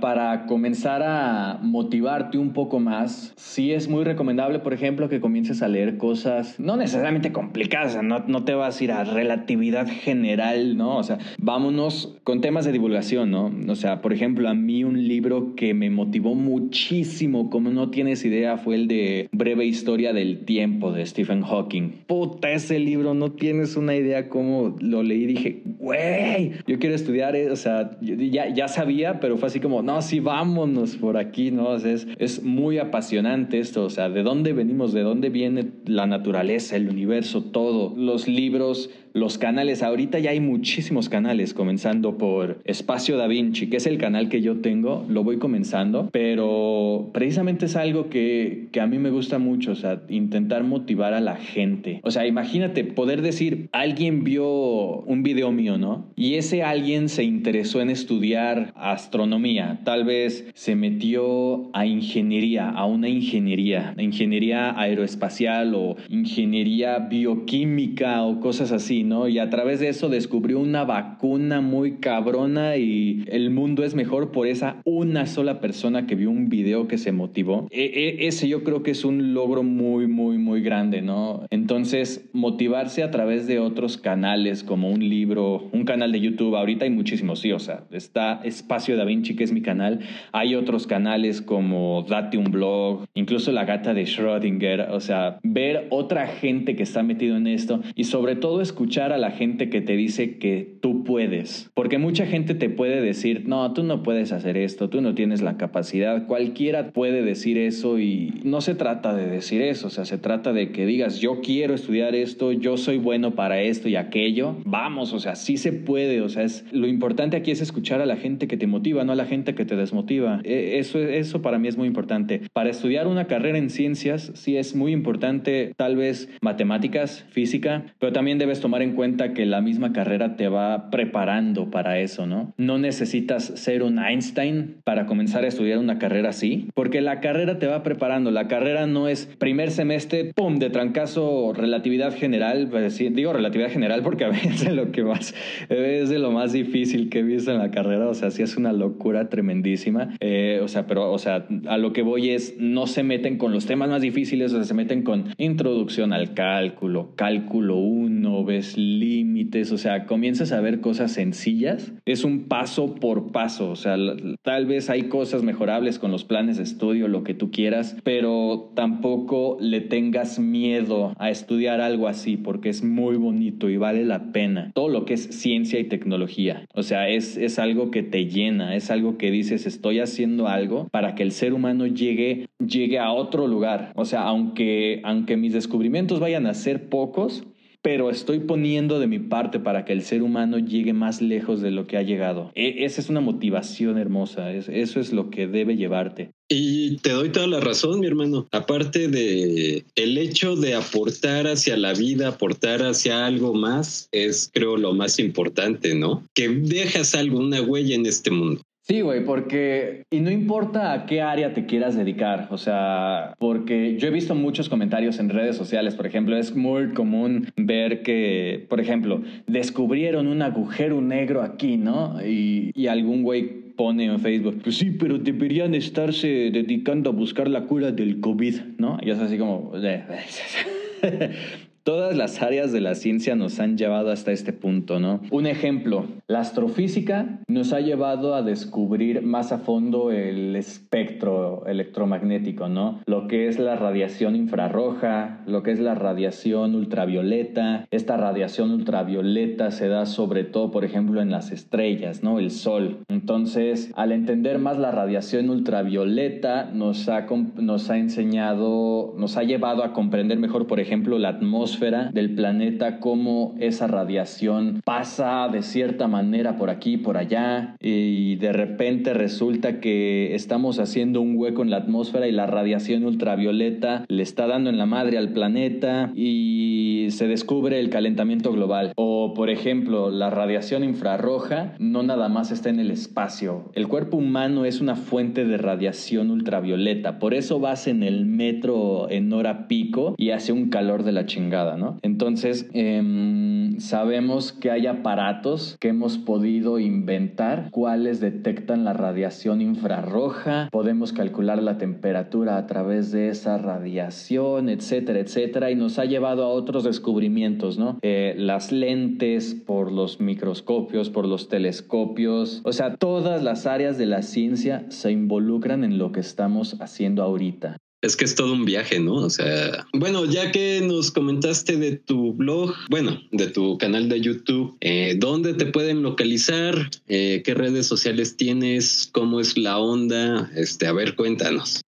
para 0.00 0.46
comenzar 0.46 1.02
a 1.02 1.58
motivarte 1.62 2.38
un 2.38 2.52
poco 2.52 2.80
más, 2.80 3.32
sí 3.36 3.72
es 3.72 3.88
muy 3.88 4.04
recomendable, 4.04 4.58
por 4.58 4.74
ejemplo, 4.74 5.08
que 5.08 5.20
comiences 5.20 5.62
a 5.62 5.68
leer 5.68 5.96
cosas 5.96 6.58
no 6.58 6.76
necesariamente 6.76 7.32
complicadas, 7.32 8.02
no, 8.02 8.24
no 8.26 8.44
te 8.44 8.54
vas 8.54 8.80
a 8.80 8.84
ir 8.84 8.92
a 8.92 9.04
relatividad 9.04 9.86
general, 9.88 10.76
¿no? 10.76 10.96
O 10.96 11.02
sea, 11.02 11.18
vámonos 11.38 12.16
con 12.24 12.40
temas 12.40 12.64
de 12.64 12.72
divulgación, 12.72 13.30
¿no? 13.30 13.52
O 13.68 13.76
sea, 13.76 14.00
por 14.00 14.12
ejemplo, 14.12 14.48
a 14.48 14.54
mí 14.54 14.84
un 14.84 15.06
libro 15.06 15.54
que 15.54 15.74
me 15.74 15.90
motivó 15.90 16.34
muchísimo, 16.34 17.50
como 17.50 17.70
no 17.70 17.90
tienes 17.90 18.24
idea, 18.24 18.56
fue 18.56 18.74
el 18.74 18.88
de 18.88 19.28
Breve 19.32 19.64
Historia 19.64 20.12
de 20.12 20.23
el 20.24 20.44
tiempo 20.44 20.92
de 20.92 21.04
Stephen 21.04 21.42
Hawking. 21.42 22.04
Puta, 22.06 22.50
ese 22.50 22.78
libro, 22.78 23.14
no 23.14 23.32
tienes 23.32 23.76
una 23.76 23.94
idea 23.94 24.28
cómo 24.28 24.76
lo 24.80 25.02
leí. 25.02 25.26
Dije, 25.26 25.62
güey, 25.64 26.52
yo 26.66 26.78
quiero 26.78 26.94
estudiar, 26.94 27.36
eh, 27.36 27.50
o 27.50 27.56
sea, 27.56 27.98
ya, 28.00 28.48
ya 28.48 28.68
sabía, 28.68 29.20
pero 29.20 29.36
fue 29.36 29.48
así 29.48 29.60
como, 29.60 29.82
no, 29.82 30.00
sí, 30.02 30.20
vámonos 30.20 30.96
por 30.96 31.16
aquí, 31.16 31.50
¿no? 31.50 31.76
es, 31.76 32.06
es 32.18 32.42
muy 32.42 32.78
apasionante 32.78 33.58
esto, 33.58 33.84
o 33.84 33.90
sea, 33.90 34.08
de 34.08 34.22
dónde 34.22 34.52
venimos, 34.52 34.92
de 34.92 35.02
dónde 35.02 35.28
viene 35.28 35.66
la 35.86 36.06
naturaleza, 36.06 36.76
el 36.76 36.88
universo, 36.88 37.42
todo. 37.42 37.94
Los 37.96 38.28
libros 38.28 38.90
los 39.14 39.38
canales, 39.38 39.84
ahorita 39.84 40.18
ya 40.18 40.30
hay 40.30 40.40
muchísimos 40.40 41.08
canales, 41.08 41.54
comenzando 41.54 42.18
por 42.18 42.58
Espacio 42.64 43.16
Da 43.16 43.28
Vinci, 43.28 43.68
que 43.70 43.76
es 43.76 43.86
el 43.86 43.96
canal 43.96 44.28
que 44.28 44.42
yo 44.42 44.56
tengo, 44.56 45.06
lo 45.08 45.22
voy 45.22 45.38
comenzando, 45.38 46.08
pero 46.10 47.10
precisamente 47.14 47.66
es 47.66 47.76
algo 47.76 48.10
que, 48.10 48.68
que 48.72 48.80
a 48.80 48.88
mí 48.88 48.98
me 48.98 49.10
gusta 49.10 49.38
mucho, 49.38 49.70
o 49.70 49.76
sea, 49.76 50.02
intentar 50.08 50.64
motivar 50.64 51.14
a 51.14 51.20
la 51.20 51.36
gente. 51.36 52.00
O 52.02 52.10
sea, 52.10 52.26
imagínate 52.26 52.82
poder 52.82 53.22
decir, 53.22 53.68
alguien 53.70 54.24
vio 54.24 55.02
un 55.02 55.22
video 55.22 55.52
mío, 55.52 55.78
¿no? 55.78 56.06
Y 56.16 56.34
ese 56.34 56.64
alguien 56.64 57.08
se 57.08 57.22
interesó 57.22 57.80
en 57.80 57.90
estudiar 57.90 58.72
astronomía, 58.74 59.80
tal 59.84 60.04
vez 60.04 60.50
se 60.54 60.74
metió 60.74 61.70
a 61.72 61.86
ingeniería, 61.86 62.68
a 62.68 62.84
una 62.84 63.08
ingeniería, 63.08 63.94
ingeniería 63.96 64.76
aeroespacial 64.76 65.76
o 65.76 65.94
ingeniería 66.08 66.98
bioquímica 66.98 68.24
o 68.24 68.40
cosas 68.40 68.72
así, 68.72 69.03
y 69.28 69.38
a 69.38 69.50
través 69.50 69.80
de 69.80 69.88
eso 69.88 70.08
descubrió 70.08 70.58
una 70.58 70.84
vacuna 70.84 71.60
muy 71.60 71.96
cabrona 71.96 72.78
y 72.78 73.24
el 73.26 73.50
mundo 73.50 73.84
es 73.84 73.94
mejor 73.94 74.32
por 74.32 74.46
esa 74.46 74.76
una 74.84 75.26
sola 75.26 75.60
persona 75.60 76.06
que 76.06 76.14
vio 76.14 76.30
un 76.30 76.48
video 76.48 76.88
que 76.88 76.96
se 76.96 77.12
motivó. 77.12 77.68
E, 77.70 77.84
e, 77.84 78.26
ese 78.26 78.48
yo 78.48 78.64
creo 78.64 78.82
que 78.82 78.92
es 78.92 79.04
un 79.04 79.34
logro 79.34 79.62
muy, 79.62 80.06
muy, 80.06 80.38
muy 80.38 80.62
grande, 80.62 81.02
¿no? 81.02 81.42
Entonces, 81.50 82.30
motivarse 82.32 83.02
a 83.02 83.10
través 83.10 83.46
de 83.46 83.58
otros 83.58 83.98
canales 83.98 84.64
como 84.64 84.90
un 84.90 85.06
libro, 85.06 85.68
un 85.72 85.84
canal 85.84 86.10
de 86.10 86.20
YouTube, 86.20 86.56
ahorita 86.56 86.86
hay 86.86 86.90
muchísimos, 86.90 87.40
sí, 87.40 87.52
o 87.52 87.58
sea, 87.58 87.84
está 87.90 88.40
Espacio 88.42 88.96
Da 88.96 89.04
Vinci, 89.04 89.36
que 89.36 89.44
es 89.44 89.52
mi 89.52 89.60
canal, 89.60 90.00
hay 90.32 90.54
otros 90.54 90.86
canales 90.86 91.42
como 91.42 92.06
Date 92.08 92.38
un 92.38 92.50
blog, 92.50 93.04
incluso 93.12 93.52
La 93.52 93.66
gata 93.66 93.92
de 93.92 94.04
Schrödinger, 94.04 94.88
o 94.90 95.00
sea, 95.00 95.38
ver 95.42 95.88
otra 95.90 96.26
gente 96.26 96.74
que 96.74 96.82
está 96.82 97.02
metido 97.02 97.36
en 97.36 97.46
esto 97.46 97.82
y 97.94 98.04
sobre 98.04 98.34
todo 98.36 98.62
escuchar 98.62 98.93
a 99.02 99.18
la 99.18 99.30
gente 99.30 99.70
que 99.70 99.80
te 99.80 99.96
dice 99.96 100.38
que 100.38 100.76
tú 100.80 101.04
puedes. 101.04 101.70
Porque 101.74 101.98
mucha 101.98 102.26
gente 102.26 102.54
te 102.54 102.68
puede 102.68 103.00
decir, 103.00 103.48
no, 103.48 103.72
tú 103.72 103.82
no 103.82 104.02
puedes 104.02 104.32
hacer 104.32 104.56
esto, 104.56 104.88
tú 104.88 105.00
no 105.00 105.14
tienes 105.14 105.42
la 105.42 105.56
capacidad. 105.56 106.26
Cualquiera 106.26 106.92
puede 106.92 107.22
decir 107.22 107.58
eso 107.58 107.98
y 107.98 108.40
no 108.44 108.60
se 108.60 108.74
trata 108.74 109.14
de 109.14 109.26
decir 109.26 109.62
eso, 109.62 109.88
o 109.88 109.90
sea, 109.90 110.04
se 110.04 110.18
trata 110.18 110.52
de 110.52 110.70
que 110.70 110.86
digas, 110.86 111.20
yo 111.20 111.40
quiero 111.40 111.74
estudiar 111.74 112.14
esto, 112.14 112.52
yo 112.52 112.76
soy 112.76 112.98
bueno 112.98 113.34
para 113.34 113.60
esto 113.60 113.88
y 113.88 113.96
aquello. 113.96 114.56
Vamos, 114.64 115.12
o 115.12 115.18
sea, 115.18 115.34
sí 115.34 115.56
se 115.56 115.72
puede, 115.72 116.20
o 116.20 116.28
sea, 116.28 116.44
es, 116.44 116.64
lo 116.72 116.86
importante 116.86 117.36
aquí 117.36 117.50
es 117.50 117.60
escuchar 117.60 118.00
a 118.00 118.06
la 118.06 118.16
gente 118.16 118.46
que 118.46 118.56
te 118.56 118.66
motiva, 118.66 119.04
no 119.04 119.12
a 119.12 119.16
la 119.16 119.26
gente 119.26 119.54
que 119.54 119.64
te 119.64 119.76
desmotiva. 119.76 120.40
E, 120.44 120.78
eso, 120.78 120.98
eso 121.00 121.42
para 121.42 121.58
mí 121.58 121.68
es 121.68 121.76
muy 121.76 121.88
importante. 121.88 122.42
Para 122.52 122.70
estudiar 122.70 123.06
una 123.06 123.26
carrera 123.26 123.58
en 123.58 123.70
ciencias, 123.70 124.30
sí 124.34 124.56
es 124.56 124.76
muy 124.76 124.92
importante 124.92 125.72
tal 125.76 125.96
vez 125.96 126.28
matemáticas, 126.40 127.26
física, 127.30 127.86
pero 127.98 128.12
también 128.12 128.38
debes 128.38 128.60
tomar 128.60 128.82
en 128.84 128.92
cuenta 128.92 129.34
que 129.34 129.46
la 129.46 129.60
misma 129.60 129.92
carrera 129.92 130.36
te 130.36 130.48
va 130.48 130.90
preparando 130.90 131.70
para 131.70 131.98
eso, 131.98 132.26
¿no? 132.26 132.54
No 132.56 132.78
necesitas 132.78 133.44
ser 133.44 133.82
un 133.82 133.98
Einstein 133.98 134.76
para 134.84 135.06
comenzar 135.06 135.44
a 135.44 135.48
estudiar 135.48 135.78
una 135.78 135.98
carrera 135.98 136.30
así, 136.30 136.68
porque 136.74 137.00
la 137.00 137.20
carrera 137.20 137.58
te 137.58 137.66
va 137.66 137.82
preparando. 137.82 138.30
La 138.30 138.48
carrera 138.48 138.86
no 138.86 139.08
es 139.08 139.26
primer 139.38 139.70
semestre, 139.70 140.32
pum, 140.34 140.58
de 140.58 140.70
trancazo, 140.70 141.52
relatividad 141.52 142.14
general. 142.14 142.68
Pues, 142.70 142.98
digo 142.98 143.32
relatividad 143.32 143.70
general 143.70 144.02
porque 144.02 144.24
a 144.24 144.28
veces 144.30 144.72
lo 144.72 144.92
que 144.92 145.02
más, 145.02 145.34
es 145.68 146.08
de 146.08 146.18
lo 146.18 146.30
más 146.30 146.52
difícil 146.52 147.08
que 147.08 147.20
he 147.20 147.22
visto 147.22 147.50
en 147.50 147.58
la 147.58 147.70
carrera. 147.70 148.08
O 148.08 148.14
sea, 148.14 148.30
sí 148.30 148.42
es 148.42 148.56
una 148.56 148.72
locura 148.72 149.28
tremendísima. 149.28 150.14
Eh, 150.20 150.60
o 150.62 150.68
sea, 150.68 150.86
pero, 150.86 151.12
o 151.12 151.18
sea, 151.18 151.46
a 151.66 151.78
lo 151.78 151.92
que 151.92 152.02
voy 152.02 152.30
es, 152.30 152.56
no 152.58 152.86
se 152.86 153.02
meten 153.02 153.38
con 153.38 153.52
los 153.52 153.66
temas 153.66 153.88
más 153.88 154.02
difíciles, 154.02 154.52
o 154.52 154.56
sea, 154.56 154.64
se 154.64 154.74
meten 154.74 155.02
con 155.02 155.24
introducción 155.38 156.12
al 156.12 156.34
cálculo, 156.34 157.12
cálculo 157.16 157.76
1, 157.76 158.44
ves 158.44 158.73
límites, 158.76 159.72
o 159.72 159.78
sea, 159.78 160.06
comienzas 160.06 160.52
a 160.52 160.60
ver 160.60 160.80
cosas 160.80 161.12
sencillas. 161.12 161.92
Es 162.04 162.24
un 162.24 162.48
paso 162.48 162.94
por 162.94 163.32
paso, 163.32 163.70
o 163.70 163.76
sea, 163.76 163.96
tal 164.42 164.66
vez 164.66 164.90
hay 164.90 165.04
cosas 165.04 165.42
mejorables 165.42 165.98
con 165.98 166.10
los 166.10 166.24
planes 166.24 166.56
de 166.56 166.62
estudio, 166.62 167.08
lo 167.08 167.24
que 167.24 167.34
tú 167.34 167.50
quieras, 167.50 167.96
pero 168.04 168.72
tampoco 168.74 169.56
le 169.60 169.80
tengas 169.80 170.38
miedo 170.38 171.14
a 171.18 171.30
estudiar 171.30 171.80
algo 171.80 172.08
así 172.08 172.36
porque 172.36 172.68
es 172.68 172.82
muy 172.82 173.16
bonito 173.16 173.70
y 173.70 173.76
vale 173.76 174.04
la 174.04 174.32
pena. 174.32 174.70
Todo 174.74 174.88
lo 174.88 175.04
que 175.04 175.14
es 175.14 175.22
ciencia 175.22 175.78
y 175.78 175.84
tecnología, 175.84 176.66
o 176.74 176.82
sea, 176.82 177.08
es, 177.08 177.36
es 177.36 177.58
algo 177.58 177.90
que 177.90 178.02
te 178.02 178.26
llena, 178.26 178.74
es 178.76 178.90
algo 178.90 179.16
que 179.18 179.30
dices, 179.30 179.66
estoy 179.66 180.00
haciendo 180.00 180.48
algo 180.48 180.88
para 180.90 181.14
que 181.14 181.22
el 181.22 181.32
ser 181.32 181.54
humano 181.54 181.86
llegue, 181.86 182.48
llegue 182.58 182.98
a 182.98 183.12
otro 183.12 183.46
lugar. 183.46 183.92
O 183.94 184.04
sea, 184.04 184.22
aunque, 184.22 185.00
aunque 185.04 185.36
mis 185.36 185.52
descubrimientos 185.52 186.20
vayan 186.20 186.46
a 186.46 186.54
ser 186.54 186.88
pocos, 186.88 187.44
pero 187.84 188.08
estoy 188.08 188.40
poniendo 188.40 188.98
de 188.98 189.06
mi 189.06 189.18
parte 189.18 189.60
para 189.60 189.84
que 189.84 189.92
el 189.92 190.00
ser 190.00 190.22
humano 190.22 190.58
llegue 190.58 190.94
más 190.94 191.20
lejos 191.20 191.60
de 191.60 191.70
lo 191.70 191.86
que 191.86 191.98
ha 191.98 192.02
llegado. 192.02 192.50
E, 192.54 192.86
esa 192.86 193.02
es 193.02 193.10
una 193.10 193.20
motivación 193.20 193.98
hermosa, 193.98 194.54
eso 194.54 195.00
es 195.00 195.12
lo 195.12 195.28
que 195.28 195.46
debe 195.46 195.76
llevarte. 195.76 196.30
Y 196.48 196.96
te 196.98 197.10
doy 197.10 197.28
toda 197.28 197.46
la 197.46 197.60
razón, 197.60 198.00
mi 198.00 198.06
hermano. 198.06 198.48
Aparte 198.52 199.08
de 199.08 199.84
el 199.96 200.16
hecho 200.16 200.56
de 200.56 200.74
aportar 200.74 201.46
hacia 201.46 201.76
la 201.76 201.92
vida, 201.92 202.28
aportar 202.28 202.80
hacia 202.80 203.26
algo 203.26 203.52
más, 203.52 204.08
es 204.12 204.50
creo 204.50 204.78
lo 204.78 204.94
más 204.94 205.18
importante, 205.18 205.94
¿no? 205.94 206.26
Que 206.34 206.48
dejas 206.48 207.14
algo, 207.14 207.38
una 207.38 207.60
huella 207.60 207.94
en 207.96 208.06
este 208.06 208.30
mundo. 208.30 208.62
Sí, 208.86 209.00
güey, 209.00 209.24
porque, 209.24 210.04
y 210.10 210.20
no 210.20 210.30
importa 210.30 210.92
a 210.92 211.06
qué 211.06 211.22
área 211.22 211.54
te 211.54 211.64
quieras 211.64 211.96
dedicar, 211.96 212.48
o 212.50 212.58
sea, 212.58 213.34
porque 213.38 213.96
yo 213.96 214.08
he 214.08 214.10
visto 214.10 214.34
muchos 214.34 214.68
comentarios 214.68 215.18
en 215.18 215.30
redes 215.30 215.56
sociales, 215.56 215.94
por 215.94 216.06
ejemplo, 216.06 216.36
es 216.36 216.54
muy 216.54 216.92
común 216.92 217.50
ver 217.56 218.02
que, 218.02 218.66
por 218.68 218.80
ejemplo, 218.80 219.22
descubrieron 219.46 220.26
un 220.26 220.42
agujero 220.42 221.00
negro 221.00 221.40
aquí, 221.40 221.78
¿no? 221.78 222.22
Y, 222.22 222.72
y 222.74 222.88
algún 222.88 223.22
güey 223.22 223.72
pone 223.74 224.04
en 224.04 224.20
Facebook, 224.20 224.60
pues 224.62 224.76
sí, 224.76 224.90
pero 224.90 225.16
deberían 225.16 225.74
estarse 225.74 226.50
dedicando 226.52 227.08
a 227.08 227.14
buscar 227.14 227.48
la 227.48 227.64
cura 227.64 227.90
del 227.90 228.20
COVID, 228.20 228.54
¿no? 228.76 228.98
Y 229.00 229.08
es 229.08 229.18
así 229.18 229.38
como... 229.38 229.72
todas 231.84 232.16
las 232.16 232.40
áreas 232.40 232.72
de 232.72 232.80
la 232.80 232.94
ciencia 232.94 233.36
nos 233.36 233.60
han 233.60 233.76
llevado 233.76 234.10
hasta 234.10 234.32
este 234.32 234.54
punto, 234.54 234.98
¿no? 234.98 235.20
Un 235.30 235.46
ejemplo, 235.46 236.06
la 236.26 236.40
astrofísica 236.40 237.40
nos 237.46 237.74
ha 237.74 237.80
llevado 237.80 238.34
a 238.34 238.42
descubrir 238.42 239.20
más 239.22 239.52
a 239.52 239.58
fondo 239.58 240.10
el 240.10 240.56
espectro 240.56 241.66
electromagnético, 241.66 242.68
¿no? 242.68 243.00
Lo 243.04 243.28
que 243.28 243.48
es 243.48 243.58
la 243.58 243.76
radiación 243.76 244.34
infrarroja, 244.34 245.42
lo 245.46 245.62
que 245.62 245.72
es 245.72 245.78
la 245.78 245.94
radiación 245.94 246.74
ultravioleta. 246.74 247.86
Esta 247.90 248.16
radiación 248.16 248.70
ultravioleta 248.70 249.70
se 249.70 249.88
da 249.88 250.06
sobre 250.06 250.44
todo, 250.44 250.70
por 250.70 250.86
ejemplo, 250.86 251.20
en 251.20 251.30
las 251.30 251.52
estrellas, 251.52 252.22
¿no? 252.22 252.38
El 252.38 252.50
sol. 252.50 253.00
Entonces, 253.08 253.92
al 253.94 254.12
entender 254.12 254.58
más 254.58 254.78
la 254.78 254.90
radiación 254.90 255.50
ultravioleta, 255.50 256.70
nos 256.72 257.10
ha, 257.10 257.26
nos 257.56 257.90
ha 257.90 257.98
enseñado, 257.98 259.14
nos 259.18 259.36
ha 259.36 259.42
llevado 259.42 259.84
a 259.84 259.92
comprender 259.92 260.38
mejor, 260.38 260.66
por 260.66 260.80
ejemplo, 260.80 261.18
la 261.18 261.28
atmósfera 261.28 261.73
del 261.80 262.34
planeta, 262.34 263.00
cómo 263.00 263.54
esa 263.58 263.86
radiación 263.86 264.80
pasa 264.84 265.48
de 265.48 265.62
cierta 265.62 266.06
manera 266.08 266.56
por 266.56 266.70
aquí, 266.70 266.96
por 266.96 267.16
allá, 267.16 267.76
y 267.80 268.36
de 268.36 268.52
repente 268.52 269.12
resulta 269.12 269.80
que 269.80 270.34
estamos 270.34 270.78
haciendo 270.78 271.20
un 271.20 271.36
hueco 271.36 271.62
en 271.62 271.70
la 271.70 271.78
atmósfera 271.78 272.28
y 272.28 272.32
la 272.32 272.46
radiación 272.46 273.04
ultravioleta 273.04 274.04
le 274.08 274.22
está 274.22 274.46
dando 274.46 274.70
en 274.70 274.78
la 274.78 274.86
madre 274.86 275.18
al 275.18 275.30
planeta 275.30 276.12
y 276.14 277.08
se 277.10 277.26
descubre 277.26 277.80
el 277.80 277.90
calentamiento 277.90 278.52
global. 278.52 278.92
O, 278.96 279.34
por 279.34 279.50
ejemplo, 279.50 280.10
la 280.10 280.30
radiación 280.30 280.84
infrarroja 280.84 281.74
no 281.78 282.02
nada 282.02 282.28
más 282.28 282.50
está 282.50 282.70
en 282.70 282.80
el 282.80 282.90
espacio. 282.90 283.70
El 283.74 283.88
cuerpo 283.88 284.16
humano 284.16 284.64
es 284.64 284.80
una 284.80 284.96
fuente 284.96 285.44
de 285.44 285.58
radiación 285.58 286.30
ultravioleta. 286.30 287.18
Por 287.18 287.34
eso 287.34 287.58
vas 287.58 287.88
en 287.88 288.02
el 288.02 288.26
metro 288.26 289.10
en 289.10 289.32
hora 289.32 289.66
pico 289.66 290.14
y 290.16 290.30
hace 290.30 290.52
un 290.52 290.68
calor 290.68 291.02
de 291.02 291.12
la 291.12 291.26
chingada, 291.26 291.63
Entonces, 292.02 292.68
em, 292.72 293.78
sabemos 293.78 294.52
que 294.52 294.70
hay 294.70 294.86
aparatos 294.86 295.76
que 295.80 295.88
hemos 295.88 296.18
podido 296.18 296.78
inventar, 296.78 297.68
cuáles 297.70 298.20
detectan 298.20 298.84
la 298.84 298.92
radiación 298.92 299.60
infrarroja, 299.60 300.68
podemos 300.70 301.12
calcular 301.12 301.62
la 301.62 301.78
temperatura 301.78 302.56
a 302.56 302.66
través 302.66 303.12
de 303.12 303.28
esa 303.28 303.58
radiación, 303.58 304.68
etcétera, 304.68 305.20
etcétera, 305.20 305.70
y 305.70 305.74
nos 305.74 305.98
ha 305.98 306.04
llevado 306.04 306.44
a 306.44 306.48
otros 306.48 306.84
descubrimientos, 306.84 307.78
¿no? 307.78 307.98
Eh, 308.02 308.34
las 308.36 308.72
lentes 308.72 309.54
por 309.54 309.92
los 309.92 310.20
microscopios, 310.20 311.10
por 311.10 311.26
los 311.26 311.48
telescopios, 311.48 312.60
o 312.64 312.72
sea, 312.72 312.96
todas 312.96 313.42
las 313.42 313.66
áreas 313.66 313.98
de 313.98 314.06
la 314.06 314.22
ciencia 314.22 314.86
se 314.88 315.12
involucran 315.12 315.84
en 315.84 315.98
lo 315.98 316.12
que 316.12 316.20
estamos 316.20 316.80
haciendo 316.80 317.22
ahorita. 317.22 317.78
Es 318.04 318.16
que 318.16 318.26
es 318.26 318.34
todo 318.34 318.52
un 318.52 318.66
viaje, 318.66 319.00
¿no? 319.00 319.14
O 319.14 319.30
sea, 319.30 319.86
bueno, 319.94 320.26
ya 320.26 320.52
que 320.52 320.82
nos 320.82 321.10
comentaste 321.10 321.78
de 321.78 321.96
tu 321.96 322.34
blog, 322.34 322.74
bueno, 322.90 323.18
de 323.32 323.46
tu 323.46 323.78
canal 323.78 324.10
de 324.10 324.20
YouTube, 324.20 324.76
eh, 324.82 325.14
¿dónde 325.16 325.54
te 325.54 325.64
pueden 325.64 326.02
localizar? 326.02 326.90
Eh, 327.08 327.40
¿Qué 327.46 327.54
redes 327.54 327.86
sociales 327.86 328.36
tienes? 328.36 329.08
¿Cómo 329.10 329.40
es 329.40 329.56
la 329.56 329.78
onda? 329.78 330.50
Este, 330.54 330.86
a 330.86 330.92
ver, 330.92 331.16
cuéntanos. 331.16 331.80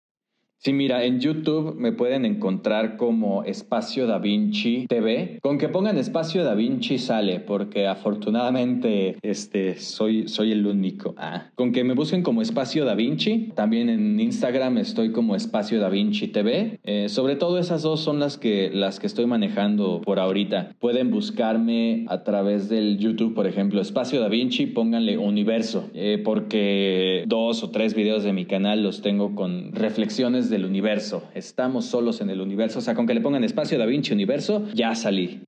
Sí, 0.67 0.73
mira, 0.73 1.05
en 1.05 1.21
YouTube 1.21 1.77
me 1.77 1.93
pueden 1.93 2.25
encontrar 2.25 2.97
como 2.97 3.45
Espacio 3.45 4.09
Da 4.09 4.19
Vinci 4.19 4.87
TV. 4.89 5.39
Con 5.41 5.59
que 5.59 5.69
pongan 5.69 5.97
Espacio 5.97 6.43
Da 6.43 6.57
Vinci 6.57 6.99
sale, 6.99 7.39
porque 7.39 7.87
afortunadamente 7.87 9.15
este, 9.23 9.79
soy, 9.79 10.27
soy 10.27 10.51
el 10.51 10.67
único. 10.67 11.15
Ah. 11.19 11.51
Con 11.55 11.71
que 11.71 11.85
me 11.85 11.95
busquen 11.95 12.25
como 12.25 12.43
Espacio 12.43 12.85
Da 12.85 12.97
Vinci. 12.97 13.53
También 13.55 13.89
en 13.89 14.19
Instagram 14.19 14.79
estoy 14.79 15.13
como 15.13 15.37
Espacio 15.37 15.79
Da 15.79 15.89
Vinci 15.89 16.27
TV. 16.27 16.81
Eh, 16.83 17.09
sobre 17.11 17.37
todo 17.37 17.61
esas 17.61 17.83
dos 17.83 18.01
son 18.01 18.19
las 18.19 18.37
que, 18.37 18.69
las 18.75 18.99
que 18.99 19.07
estoy 19.07 19.27
manejando 19.27 20.01
por 20.05 20.19
ahorita. 20.19 20.75
Pueden 20.81 21.13
buscarme 21.13 22.07
a 22.09 22.25
través 22.25 22.69
del 22.69 22.99
YouTube, 22.99 23.35
por 23.35 23.47
ejemplo, 23.47 23.81
Espacio 23.81 24.21
Da 24.21 24.27
Vinci, 24.27 24.67
pónganle 24.67 25.17
Universo, 25.17 25.89
eh, 25.95 26.21
porque 26.25 27.23
dos 27.29 27.63
o 27.63 27.71
tres 27.71 27.95
videos 27.95 28.25
de 28.25 28.33
mi 28.33 28.47
canal 28.47 28.83
los 28.83 29.01
tengo 29.01 29.37
con 29.37 29.71
reflexiones 29.71 30.51
de 30.51 30.56
del 30.57 30.65
universo. 30.65 31.29
Estamos 31.35 31.87
solos 31.87 32.21
en 32.21 32.31
el 32.31 32.41
universo. 32.41 32.79
O 32.79 32.83
sea, 32.83 32.95
con 32.95 33.07
que 33.07 33.15
le 33.15 33.21
pongan 33.21 33.45
espacio 33.45 33.79
Da 33.79 33.87
Vinci 33.87 34.13
universo, 34.13 34.67
ya 34.75 34.95
salí. 34.95 35.43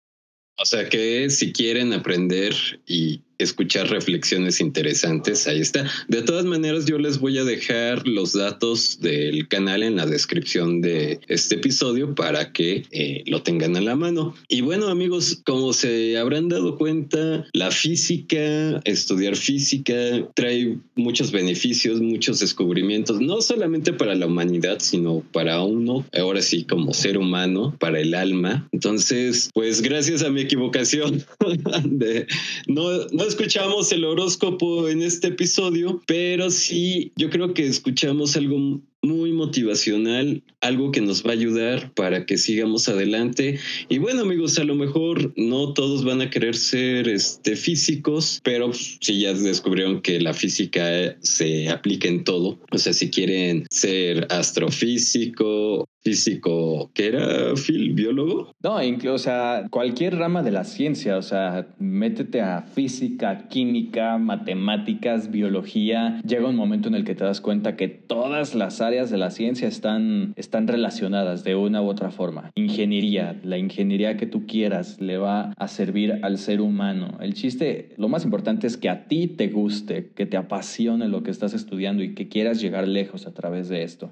O 0.61 0.64
sea 0.64 0.88
que 0.88 1.31
si 1.31 1.53
quieren 1.53 1.92
aprender 1.92 2.53
y 2.87 3.23
escuchar 3.38 3.88
reflexiones 3.88 4.61
interesantes, 4.61 5.46
ahí 5.46 5.61
está. 5.61 5.90
De 6.09 6.22
todas 6.22 6.44
maneras, 6.44 6.87
yo 6.87 6.98
les 6.98 7.18
voy 7.18 7.38
a 7.38 7.44
dejar 7.44 8.07
los 8.07 8.33
datos 8.33 9.01
del 9.01 9.48
canal 9.48 9.83
en 9.83 9.96
la 9.96 10.07
descripción 10.07 10.81
de 10.81 11.20
este 11.29 11.57
episodio 11.57 12.14
para 12.14 12.53
que 12.53 12.85
eh, 12.90 13.22
lo 13.27 13.42
tengan 13.42 13.77
a 13.77 13.81
la 13.81 13.94
mano. 13.94 14.35
Y 14.48 14.61
bueno, 14.61 14.88
amigos, 14.88 15.40
como 15.44 15.72
se 15.72 16.18
habrán 16.18 16.48
dado 16.48 16.77
cuenta, 16.77 17.46
la 17.53 17.70
física, 17.70 18.81
estudiar 18.85 19.37
física, 19.37 19.94
trae 20.35 20.79
muchos 20.96 21.31
beneficios, 21.31 22.01
muchos 22.01 22.40
descubrimientos, 22.40 23.20
no 23.20 23.40
solamente 23.40 23.92
para 23.92 24.14
la 24.14 24.27
humanidad, 24.27 24.79
sino 24.81 25.22
para 25.33 25.62
uno, 25.62 26.05
ahora 26.18 26.42
sí, 26.42 26.64
como 26.64 26.92
ser 26.92 27.18
humano, 27.18 27.77
para 27.79 28.01
el 28.01 28.14
alma. 28.14 28.68
Entonces, 28.72 29.51
pues 29.55 29.83
gracias 29.83 30.22
a 30.22 30.31
mi 30.31 30.40
equivocación 30.40 31.24
de 31.85 32.27
no, 32.66 33.07
no 33.12 33.28
escuchamos 33.29 33.93
el 33.93 34.05
horóscopo 34.05 34.88
en 34.88 35.03
este 35.03 35.29
episodio, 35.29 36.03
pero 36.07 36.51
sí, 36.51 37.12
yo 37.17 37.29
creo 37.29 37.53
que 37.53 37.67
escuchamos 37.67 38.37
algo 38.37 38.81
muy 39.03 39.33
motivacional, 39.33 40.43
algo 40.61 40.91
que 40.91 41.01
nos 41.01 41.25
va 41.25 41.31
a 41.31 41.35
ayudar 41.35 41.93
para 41.95 42.27
que 42.27 42.37
sigamos 42.37 42.89
adelante. 42.89 43.59
Y 43.89 43.99
bueno, 43.99 44.23
amigos, 44.23 44.59
a 44.59 44.65
lo 44.65 44.75
mejor 44.75 45.33
no 45.37 45.73
todos 45.73 46.05
van 46.05 46.21
a 46.21 46.31
querer 46.31 46.57
ser 46.57 47.09
este, 47.09 47.57
físicos, 47.57 48.41
pero 48.43 48.73
si 48.73 49.21
ya 49.21 49.35
descubrieron 49.35 50.03
que 50.03 50.21
la 50.21 50.35
física 50.35 51.17
se 51.21 51.69
aplica 51.69 52.09
en 52.09 52.25
todo, 52.25 52.59
o 52.71 52.79
sea, 52.79 52.93
si 52.93 53.11
quieren 53.11 53.67
ser 53.71 54.27
astrofísico 54.31 55.87
físico, 56.03 56.91
que 56.95 57.09
era 57.09 57.55
Phil, 57.55 57.93
biólogo. 57.93 58.53
No, 58.63 58.83
incluso, 58.83 59.15
o 59.15 59.19
sea, 59.19 59.65
cualquier 59.71 60.17
rama 60.17 60.43
de 60.43 60.51
la 60.51 60.65
ciencia, 60.65 61.19
o 61.19 61.23
sea, 61.23 61.69
métete 61.79 62.41
a 62.41 62.63
física, 62.63 63.49
química, 63.49 64.17
matemáticas, 64.17 65.31
biología, 65.31 66.21
llega 66.27 66.49
un 66.49 66.57
momento 66.57 66.89
en 66.89 66.95
el 66.95 67.05
que 67.05 67.15
te 67.15 67.25
das 67.25 67.41
cuenta 67.41 67.77
que 67.77 67.89
todas 67.89 68.55
las 68.55 68.81
áreas 68.81 68.88
de 68.88 69.18
la 69.18 69.31
ciencia 69.31 69.68
están, 69.68 70.33
están 70.37 70.66
relacionadas 70.66 71.44
de 71.44 71.55
una 71.55 71.83
u 71.83 71.88
otra 71.88 72.11
forma. 72.11 72.51
Ingeniería, 72.55 73.38
la 73.44 73.59
ingeniería 73.59 74.16
que 74.16 74.27
tú 74.27 74.46
quieras 74.46 74.98
le 75.01 75.18
va 75.18 75.53
a 75.59 75.68
servir 75.68 76.18
al 76.22 76.38
ser 76.38 76.62
humano. 76.62 77.18
El 77.20 77.35
chiste, 77.35 77.92
lo 77.98 78.09
más 78.09 78.24
importante 78.24 78.66
es 78.66 78.79
que 78.79 78.88
a 78.88 79.07
ti 79.07 79.29
te 79.29 79.48
guste, 79.48 80.11
que 80.16 80.24
te 80.24 80.38
apasione 80.38 81.07
lo 81.09 81.22
que 81.22 81.31
estás 81.31 81.53
estudiando 81.53 82.03
y 82.03 82.14
que 82.14 82.29
quieras 82.29 82.61
llegar 82.61 82.88
lejos 82.88 83.27
a 83.27 83.35
través 83.35 83.68
de 83.68 83.83
esto. 83.83 84.11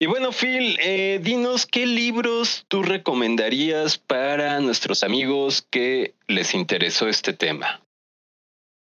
Y 0.00 0.06
bueno, 0.06 0.30
Phil, 0.32 0.78
eh, 0.82 1.20
dinos 1.22 1.66
qué 1.66 1.84
libros 1.84 2.64
tú 2.68 2.82
recomendarías 2.82 3.98
para 3.98 4.58
nuestros 4.60 5.02
amigos 5.02 5.66
que 5.70 6.14
les 6.28 6.54
interesó 6.54 7.08
este 7.08 7.34
tema. 7.34 7.82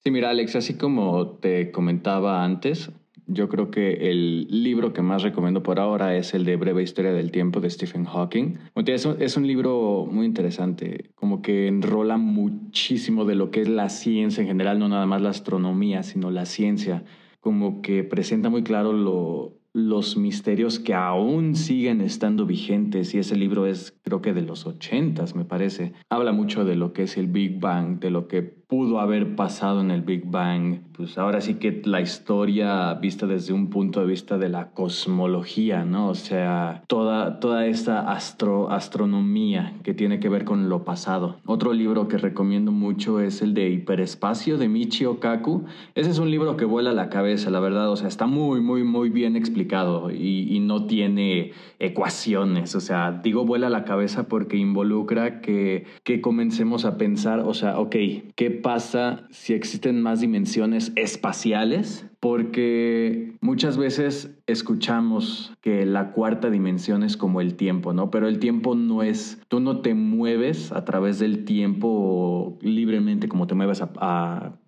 Sí, 0.04 0.12
mira, 0.12 0.30
Alex, 0.30 0.54
así 0.54 0.74
como 0.74 1.38
te 1.38 1.72
comentaba 1.72 2.44
antes, 2.44 2.90
yo 3.26 3.48
creo 3.48 3.70
que 3.70 4.10
el 4.10 4.46
libro 4.50 4.92
que 4.92 5.02
más 5.02 5.22
recomiendo 5.22 5.62
por 5.62 5.80
ahora 5.80 6.16
es 6.16 6.34
el 6.34 6.44
de 6.44 6.56
Breve 6.56 6.82
Historia 6.82 7.12
del 7.12 7.30
Tiempo 7.32 7.60
de 7.60 7.70
Stephen 7.70 8.04
Hawking. 8.04 8.58
Es 8.86 9.36
un, 9.36 9.46
libro 9.46 10.06
muy 10.10 10.26
interesante, 10.26 11.10
como 11.14 11.42
que 11.42 11.66
enrola 11.66 12.16
muchísimo 12.16 13.24
de 13.24 13.34
lo 13.34 13.50
que 13.50 13.62
es 13.62 13.68
la 13.68 13.88
ciencia 13.88 14.42
en 14.42 14.48
general, 14.48 14.78
no 14.78 14.88
nada 14.88 15.06
más 15.06 15.22
la 15.22 15.30
astronomía, 15.30 16.02
sino 16.02 16.30
la 16.30 16.46
ciencia, 16.46 17.04
como 17.40 17.82
que 17.82 18.04
presenta 18.04 18.48
muy 18.48 18.62
claro 18.62 18.92
lo, 18.92 19.56
los 19.76 20.16
misterios 20.16 20.78
que 20.78 20.94
aún 20.94 21.54
siguen 21.54 22.00
estando 22.00 22.46
vigentes 22.46 23.14
y 23.14 23.18
ese 23.18 23.36
libro 23.36 23.66
es 23.66 23.94
creo 24.02 24.22
que 24.22 24.32
de 24.32 24.40
los 24.40 24.66
ochentas 24.66 25.34
me 25.34 25.44
parece. 25.44 25.92
Habla 26.08 26.32
mucho 26.32 26.64
de 26.64 26.76
lo 26.76 26.94
que 26.94 27.02
es 27.02 27.18
el 27.18 27.26
Big 27.26 27.60
Bang, 27.60 27.98
de 28.00 28.10
lo 28.10 28.26
que 28.26 28.56
pudo 28.68 28.98
haber 28.98 29.36
pasado 29.36 29.80
en 29.80 29.90
el 29.90 30.02
Big 30.02 30.24
Bang. 30.26 30.80
Pues 30.96 31.18
ahora 31.18 31.40
sí 31.40 31.54
que 31.54 31.82
la 31.84 32.00
historia 32.00 32.94
vista 32.94 33.26
desde 33.26 33.52
un 33.52 33.68
punto 33.70 34.00
de 34.00 34.06
vista 34.06 34.38
de 34.38 34.48
la 34.48 34.70
cosmología, 34.70 35.84
¿no? 35.84 36.08
O 36.08 36.14
sea, 36.14 36.82
toda, 36.88 37.38
toda 37.38 37.66
esta 37.66 38.10
astro, 38.10 38.70
astronomía 38.70 39.74
que 39.84 39.94
tiene 39.94 40.20
que 40.20 40.28
ver 40.28 40.44
con 40.44 40.68
lo 40.68 40.84
pasado. 40.84 41.36
Otro 41.44 41.72
libro 41.74 42.08
que 42.08 42.18
recomiendo 42.18 42.72
mucho 42.72 43.20
es 43.20 43.42
el 43.42 43.54
de 43.54 43.68
Hiperespacio 43.70 44.58
de 44.58 44.68
Michio 44.68 45.20
Kaku. 45.20 45.64
Ese 45.94 46.10
es 46.10 46.18
un 46.18 46.30
libro 46.30 46.56
que 46.56 46.64
vuela 46.64 46.92
la 46.92 47.08
cabeza, 47.08 47.50
la 47.50 47.60
verdad. 47.60 47.90
O 47.90 47.96
sea, 47.96 48.08
está 48.08 48.26
muy, 48.26 48.60
muy, 48.60 48.82
muy 48.82 49.10
bien 49.10 49.36
explicado 49.36 50.10
y, 50.10 50.54
y 50.54 50.60
no 50.60 50.86
tiene 50.86 51.52
ecuaciones. 51.78 52.74
O 52.74 52.80
sea, 52.80 53.20
digo 53.22 53.44
vuela 53.44 53.68
la 53.68 53.84
cabeza 53.84 54.28
porque 54.28 54.56
involucra 54.56 55.40
que, 55.40 55.84
que 56.02 56.20
comencemos 56.20 56.84
a 56.84 56.96
pensar, 56.96 57.40
o 57.40 57.54
sea, 57.54 57.78
ok, 57.78 57.96
¿qué 58.34 58.55
pasa 58.56 59.26
si 59.30 59.54
existen 59.54 60.02
más 60.02 60.20
dimensiones 60.20 60.92
espaciales, 60.96 62.06
porque 62.20 63.36
muchas 63.40 63.76
veces 63.76 64.36
escuchamos 64.46 65.52
que 65.60 65.86
la 65.86 66.12
cuarta 66.12 66.50
dimensión 66.50 67.02
es 67.02 67.16
como 67.16 67.40
el 67.40 67.54
tiempo, 67.54 67.92
¿no? 67.92 68.10
Pero 68.10 68.26
el 68.28 68.38
tiempo 68.38 68.74
no 68.74 69.02
es, 69.02 69.40
tú 69.48 69.60
no 69.60 69.80
te 69.80 69.94
mueves 69.94 70.72
a 70.72 70.84
través 70.84 71.18
del 71.18 71.44
tiempo 71.44 72.58
libremente 72.60 73.28
como 73.28 73.46
te 73.46 73.54
mueves 73.54 73.82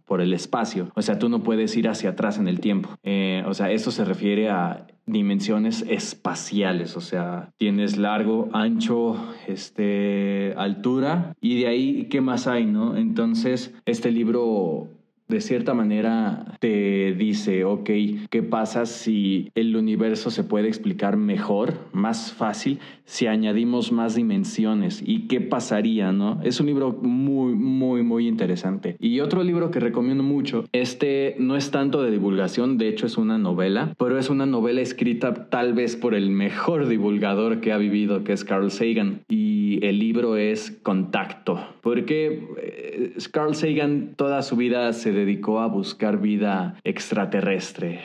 por 0.08 0.20
el 0.20 0.32
espacio. 0.32 0.90
O 0.96 1.02
sea, 1.02 1.18
tú 1.18 1.28
no 1.28 1.42
puedes 1.42 1.76
ir 1.76 1.88
hacia 1.88 2.10
atrás 2.10 2.38
en 2.38 2.48
el 2.48 2.60
tiempo. 2.60 2.88
Eh, 3.04 3.44
o 3.46 3.54
sea, 3.54 3.70
eso 3.70 3.90
se 3.90 4.04
refiere 4.04 4.48
a 4.48 4.86
dimensiones 5.06 5.84
espaciales, 5.88 6.96
o 6.96 7.00
sea, 7.00 7.50
tienes 7.56 7.96
largo, 7.96 8.50
ancho, 8.52 9.16
este, 9.46 10.54
altura 10.56 11.34
y 11.40 11.60
de 11.60 11.66
ahí 11.66 12.04
qué 12.10 12.20
más 12.20 12.46
hay, 12.46 12.66
¿no? 12.66 12.96
Entonces, 12.96 13.74
este 13.86 14.10
libro 14.10 14.88
de 15.28 15.40
cierta 15.42 15.74
manera 15.74 16.56
te 16.58 17.14
dice, 17.14 17.64
ok, 17.64 17.90
¿qué 18.30 18.42
pasa 18.42 18.86
si 18.86 19.50
el 19.54 19.76
universo 19.76 20.30
se 20.30 20.42
puede 20.42 20.68
explicar 20.68 21.16
mejor, 21.18 21.74
más 21.92 22.32
fácil, 22.32 22.78
si 23.04 23.26
añadimos 23.26 23.92
más 23.92 24.14
dimensiones? 24.14 25.02
¿Y 25.04 25.28
qué 25.28 25.40
pasaría, 25.42 26.12
no? 26.12 26.40
Es 26.42 26.60
un 26.60 26.66
libro 26.66 26.92
muy, 27.02 27.54
muy, 27.54 28.02
muy 28.02 28.26
interesante. 28.26 28.96
Y 29.00 29.20
otro 29.20 29.44
libro 29.44 29.70
que 29.70 29.80
recomiendo 29.80 30.22
mucho, 30.22 30.64
este 30.72 31.36
no 31.38 31.56
es 31.56 31.70
tanto 31.70 32.02
de 32.02 32.10
divulgación, 32.10 32.78
de 32.78 32.88
hecho 32.88 33.06
es 33.06 33.18
una 33.18 33.36
novela, 33.36 33.94
pero 33.98 34.18
es 34.18 34.30
una 34.30 34.46
novela 34.46 34.80
escrita 34.80 35.48
tal 35.50 35.74
vez 35.74 35.96
por 35.96 36.14
el 36.14 36.30
mejor 36.30 36.88
divulgador 36.88 37.60
que 37.60 37.72
ha 37.72 37.78
vivido, 37.78 38.24
que 38.24 38.32
es 38.32 38.44
Carl 38.44 38.70
Sagan. 38.70 39.20
Y 39.28 39.84
el 39.84 39.98
libro 39.98 40.36
es 40.38 40.70
Contacto, 40.82 41.60
porque 41.82 42.46
eh, 42.62 43.12
Carl 43.30 43.54
Sagan 43.54 44.14
toda 44.16 44.40
su 44.42 44.56
vida 44.56 44.92
se 44.94 45.17
dedicó 45.18 45.60
a 45.60 45.66
buscar 45.66 46.20
vida 46.20 46.76
extraterrestre, 46.84 48.00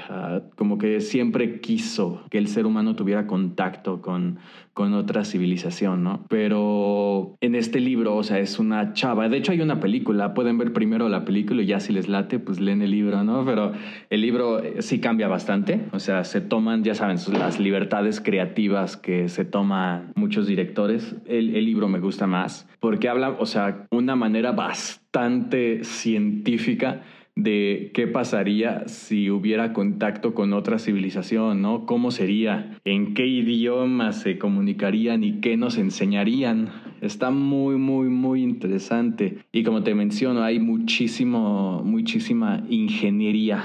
como 0.56 0.78
que 0.78 1.02
siempre 1.02 1.62
quiso 1.62 2.24
que 2.30 2.38
el 2.38 2.48
ser 2.48 2.66
humano 2.66 2.96
tuviera 2.96 3.28
contacto 3.28 4.02
con, 4.02 4.40
con 4.74 4.94
otra 4.94 5.24
civilización, 5.24 6.04
¿no? 6.04 6.26
Pero 6.30 7.38
en 7.42 7.56
este 7.56 7.80
libro, 7.80 8.16
o 8.16 8.24
sea, 8.24 8.40
es 8.40 8.58
una 8.58 8.94
chava, 8.94 9.30
de 9.30 9.38
hecho 9.38 9.52
hay 9.52 9.62
una 9.62 9.80
película, 9.80 10.34
pueden 10.34 10.58
ver 10.58 10.74
primero 10.74 11.10
la 11.10 11.26
película 11.26 11.62
y 11.62 11.68
ya 11.68 11.80
si 11.80 11.94
les 11.94 12.08
late, 12.08 12.40
pues 12.40 12.60
leen 12.60 12.82
el 12.82 12.92
libro, 12.92 13.24
¿no? 13.24 13.46
Pero 13.46 13.74
el 14.10 14.22
libro 14.22 14.64
eh, 14.64 14.82
sí 14.82 15.00
cambia 15.00 15.28
bastante, 15.28 15.86
o 15.92 16.00
sea, 16.00 16.24
se 16.24 16.42
toman, 16.42 16.84
ya 16.84 16.96
saben, 16.96 17.18
las 17.38 17.60
libertades 17.60 18.20
creativas 18.20 18.98
que 18.98 19.30
se 19.30 19.46
toman 19.46 20.12
muchos 20.16 20.48
directores. 20.48 21.16
El, 21.26 21.56
el 21.56 21.66
libro 21.66 21.88
me 21.88 22.00
gusta 22.00 22.28
más 22.28 22.68
porque 22.80 23.10
habla, 23.10 23.36
o 23.40 23.46
sea, 23.46 23.86
una 23.92 24.16
manera 24.16 24.52
bastante 24.52 25.84
científica 25.84 27.02
de 27.36 27.92
qué 27.96 28.08
pasaría 28.08 28.88
si 28.88 29.32
hubiera 29.32 29.74
contacto 29.74 30.36
con 30.36 30.54
otra 30.54 30.78
civilización, 30.78 31.62
¿no? 31.62 31.86
¿Cómo 31.86 32.12
sería? 32.12 32.78
¿En 32.86 33.16
qué 33.16 33.26
idioma 33.26 34.12
se 34.12 34.38
comunicarían 34.38 35.24
y 35.24 35.40
qué 35.42 35.58
nos 35.58 35.78
enseñarían? 35.78 36.70
Está 37.02 37.32
muy, 37.32 37.78
muy, 37.78 38.10
muy 38.10 38.44
interesante. 38.44 39.40
Y 39.52 39.64
como 39.64 39.84
te 39.84 39.96
menciono, 39.96 40.44
hay 40.44 40.60
muchísimo, 40.60 41.82
muchísima 41.84 42.64
ingeniería 42.70 43.64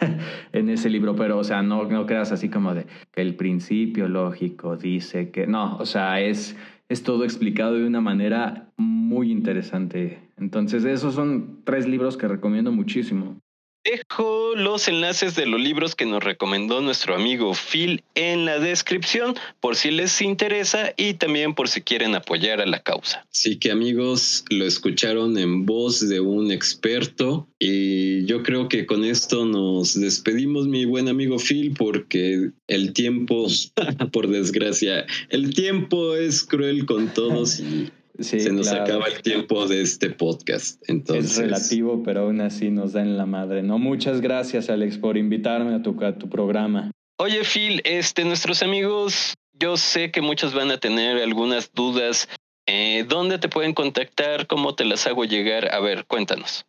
en 0.52 0.68
ese 0.68 0.90
libro, 0.90 1.14
pero, 1.14 1.38
o 1.38 1.44
sea, 1.44 1.62
no, 1.62 1.84
no 1.84 2.06
creas 2.06 2.32
así 2.32 2.48
como 2.48 2.74
de 2.74 2.86
que 3.12 3.20
el 3.20 3.36
principio 3.36 4.08
lógico 4.08 4.76
dice 4.76 5.30
que, 5.30 5.46
no, 5.46 5.76
o 5.76 5.86
sea, 5.86 6.20
es, 6.20 6.56
es 6.88 7.04
todo 7.04 7.22
explicado 7.22 7.74
de 7.74 7.86
una 7.86 8.00
manera 8.00 8.70
muy 8.76 9.30
interesante. 9.30 10.23
Entonces, 10.38 10.84
esos 10.84 11.14
son 11.14 11.62
tres 11.64 11.86
libros 11.86 12.16
que 12.16 12.28
recomiendo 12.28 12.72
muchísimo. 12.72 13.38
Dejo 13.84 14.54
los 14.56 14.88
enlaces 14.88 15.36
de 15.36 15.44
los 15.44 15.60
libros 15.60 15.94
que 15.94 16.06
nos 16.06 16.24
recomendó 16.24 16.80
nuestro 16.80 17.14
amigo 17.14 17.52
Phil 17.52 18.02
en 18.14 18.46
la 18.46 18.58
descripción 18.58 19.34
por 19.60 19.76
si 19.76 19.90
les 19.90 20.22
interesa 20.22 20.94
y 20.96 21.14
también 21.14 21.54
por 21.54 21.68
si 21.68 21.82
quieren 21.82 22.14
apoyar 22.14 22.62
a 22.62 22.66
la 22.66 22.82
causa. 22.82 23.26
Sí 23.28 23.58
que 23.58 23.70
amigos 23.70 24.46
lo 24.48 24.64
escucharon 24.64 25.36
en 25.36 25.66
voz 25.66 26.08
de 26.08 26.20
un 26.20 26.50
experto 26.50 27.46
y 27.58 28.24
yo 28.24 28.42
creo 28.42 28.70
que 28.70 28.86
con 28.86 29.04
esto 29.04 29.44
nos 29.44 30.00
despedimos 30.00 30.66
mi 30.66 30.86
buen 30.86 31.08
amigo 31.08 31.36
Phil 31.38 31.74
porque 31.76 32.52
el 32.68 32.94
tiempo, 32.94 33.48
por 34.12 34.28
desgracia, 34.28 35.04
el 35.28 35.52
tiempo 35.52 36.16
es 36.16 36.42
cruel 36.42 36.86
con 36.86 37.12
todos 37.12 37.60
y 37.60 37.90
se 38.18 38.52
nos 38.52 38.68
acaba 38.70 39.06
el 39.06 39.22
tiempo 39.22 39.66
de 39.66 39.82
este 39.82 40.10
podcast. 40.10 40.82
Entonces... 40.88 41.32
Es 41.32 41.38
relativo, 41.38 42.02
pero 42.04 42.22
aún 42.22 42.40
así 42.40 42.70
nos 42.70 42.92
da 42.92 43.02
en 43.02 43.16
la 43.16 43.26
madre. 43.26 43.62
No, 43.62 43.78
muchas 43.78 44.20
gracias, 44.20 44.70
Alex, 44.70 44.98
por 44.98 45.16
invitarme 45.16 45.74
a 45.74 45.82
tu, 45.82 45.96
tu 46.18 46.28
programa. 46.28 46.90
Oye, 47.18 47.42
Phil, 47.44 47.80
este, 47.84 48.24
nuestros 48.24 48.62
amigos, 48.62 49.34
yo 49.52 49.76
sé 49.76 50.10
que 50.10 50.20
muchos 50.20 50.54
van 50.54 50.70
a 50.70 50.78
tener 50.78 51.22
algunas 51.22 51.72
dudas. 51.72 52.28
Eh, 52.66 53.04
¿Dónde 53.08 53.38
te 53.38 53.48
pueden 53.48 53.74
contactar? 53.74 54.46
¿Cómo 54.46 54.74
te 54.74 54.84
las 54.84 55.06
hago 55.06 55.24
llegar? 55.24 55.72
A 55.72 55.80
ver, 55.80 56.06
cuéntanos. 56.06 56.66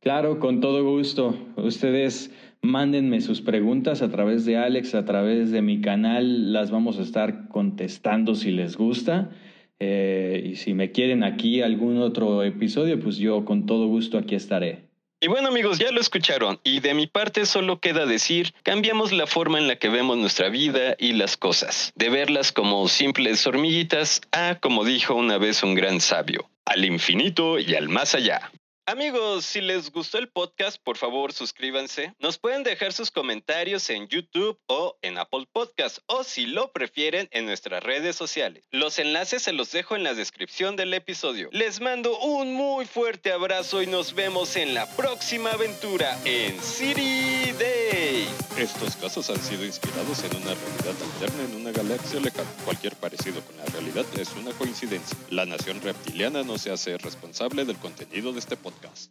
Claro, 0.00 0.38
con 0.38 0.60
todo 0.60 0.84
gusto. 0.84 1.36
Ustedes 1.56 2.30
mándenme 2.62 3.20
sus 3.20 3.40
preguntas 3.40 4.02
a 4.02 4.10
través 4.10 4.44
de 4.44 4.56
Alex, 4.56 4.94
a 4.94 5.04
través 5.04 5.50
de 5.50 5.62
mi 5.62 5.80
canal. 5.80 6.52
Las 6.52 6.70
vamos 6.70 6.98
a 6.98 7.02
estar 7.02 7.48
contestando 7.48 8.34
si 8.34 8.50
les 8.50 8.76
gusta. 8.76 9.30
Eh, 9.80 10.42
y 10.44 10.56
si 10.56 10.74
me 10.74 10.90
quieren 10.90 11.22
aquí 11.22 11.62
algún 11.62 11.98
otro 11.98 12.42
episodio, 12.42 12.98
pues 13.00 13.16
yo 13.16 13.44
con 13.44 13.66
todo 13.66 13.86
gusto 13.86 14.18
aquí 14.18 14.34
estaré. 14.34 14.88
Y 15.20 15.26
bueno 15.26 15.48
amigos, 15.48 15.80
ya 15.80 15.90
lo 15.90 16.00
escucharon, 16.00 16.60
y 16.62 16.78
de 16.78 16.94
mi 16.94 17.08
parte 17.08 17.44
solo 17.44 17.80
queda 17.80 18.06
decir, 18.06 18.54
cambiamos 18.62 19.10
la 19.10 19.26
forma 19.26 19.58
en 19.58 19.66
la 19.66 19.74
que 19.74 19.88
vemos 19.88 20.16
nuestra 20.16 20.48
vida 20.48 20.94
y 20.96 21.12
las 21.12 21.36
cosas, 21.36 21.92
de 21.96 22.08
verlas 22.08 22.52
como 22.52 22.86
simples 22.86 23.44
hormiguitas 23.44 24.20
a, 24.30 24.60
como 24.60 24.84
dijo 24.84 25.16
una 25.16 25.36
vez 25.36 25.64
un 25.64 25.74
gran 25.74 26.00
sabio, 26.00 26.48
al 26.66 26.84
infinito 26.84 27.58
y 27.58 27.74
al 27.74 27.88
más 27.88 28.14
allá. 28.14 28.52
Amigos, 28.88 29.44
si 29.44 29.60
les 29.60 29.92
gustó 29.92 30.16
el 30.16 30.30
podcast, 30.30 30.82
por 30.82 30.96
favor 30.96 31.34
suscríbanse. 31.34 32.14
Nos 32.20 32.38
pueden 32.38 32.62
dejar 32.62 32.94
sus 32.94 33.10
comentarios 33.10 33.90
en 33.90 34.08
YouTube 34.08 34.58
o 34.66 34.96
en 35.02 35.18
Apple 35.18 35.46
Podcast 35.52 35.98
o 36.06 36.24
si 36.24 36.46
lo 36.46 36.72
prefieren 36.72 37.28
en 37.32 37.44
nuestras 37.44 37.82
redes 37.82 38.16
sociales. 38.16 38.64
Los 38.70 38.98
enlaces 38.98 39.42
se 39.42 39.52
los 39.52 39.72
dejo 39.72 39.94
en 39.94 40.04
la 40.04 40.14
descripción 40.14 40.74
del 40.76 40.94
episodio. 40.94 41.50
Les 41.52 41.82
mando 41.82 42.18
un 42.18 42.54
muy 42.54 42.86
fuerte 42.86 43.30
abrazo 43.30 43.82
y 43.82 43.86
nos 43.86 44.14
vemos 44.14 44.56
en 44.56 44.72
la 44.72 44.86
próxima 44.96 45.50
aventura 45.50 46.18
en 46.24 46.58
City 46.58 47.52
Day. 47.58 47.87
Estos 48.56 48.96
casos 48.96 49.30
han 49.30 49.40
sido 49.40 49.64
inspirados 49.64 50.24
en 50.24 50.36
una 50.36 50.54
realidad 50.54 50.94
alterna 51.02 51.44
en 51.44 51.60
una 51.60 51.70
galaxia 51.70 52.20
lejana. 52.20 52.48
Cualquier 52.64 52.96
parecido 52.96 53.40
con 53.42 53.56
la 53.56 53.64
realidad 53.66 54.04
es 54.16 54.32
una 54.32 54.52
coincidencia. 54.52 55.16
La 55.30 55.46
nación 55.46 55.80
reptiliana 55.80 56.42
no 56.42 56.58
se 56.58 56.70
hace 56.70 56.98
responsable 56.98 57.64
del 57.64 57.76
contenido 57.76 58.32
de 58.32 58.40
este 58.40 58.56
podcast. 58.56 59.10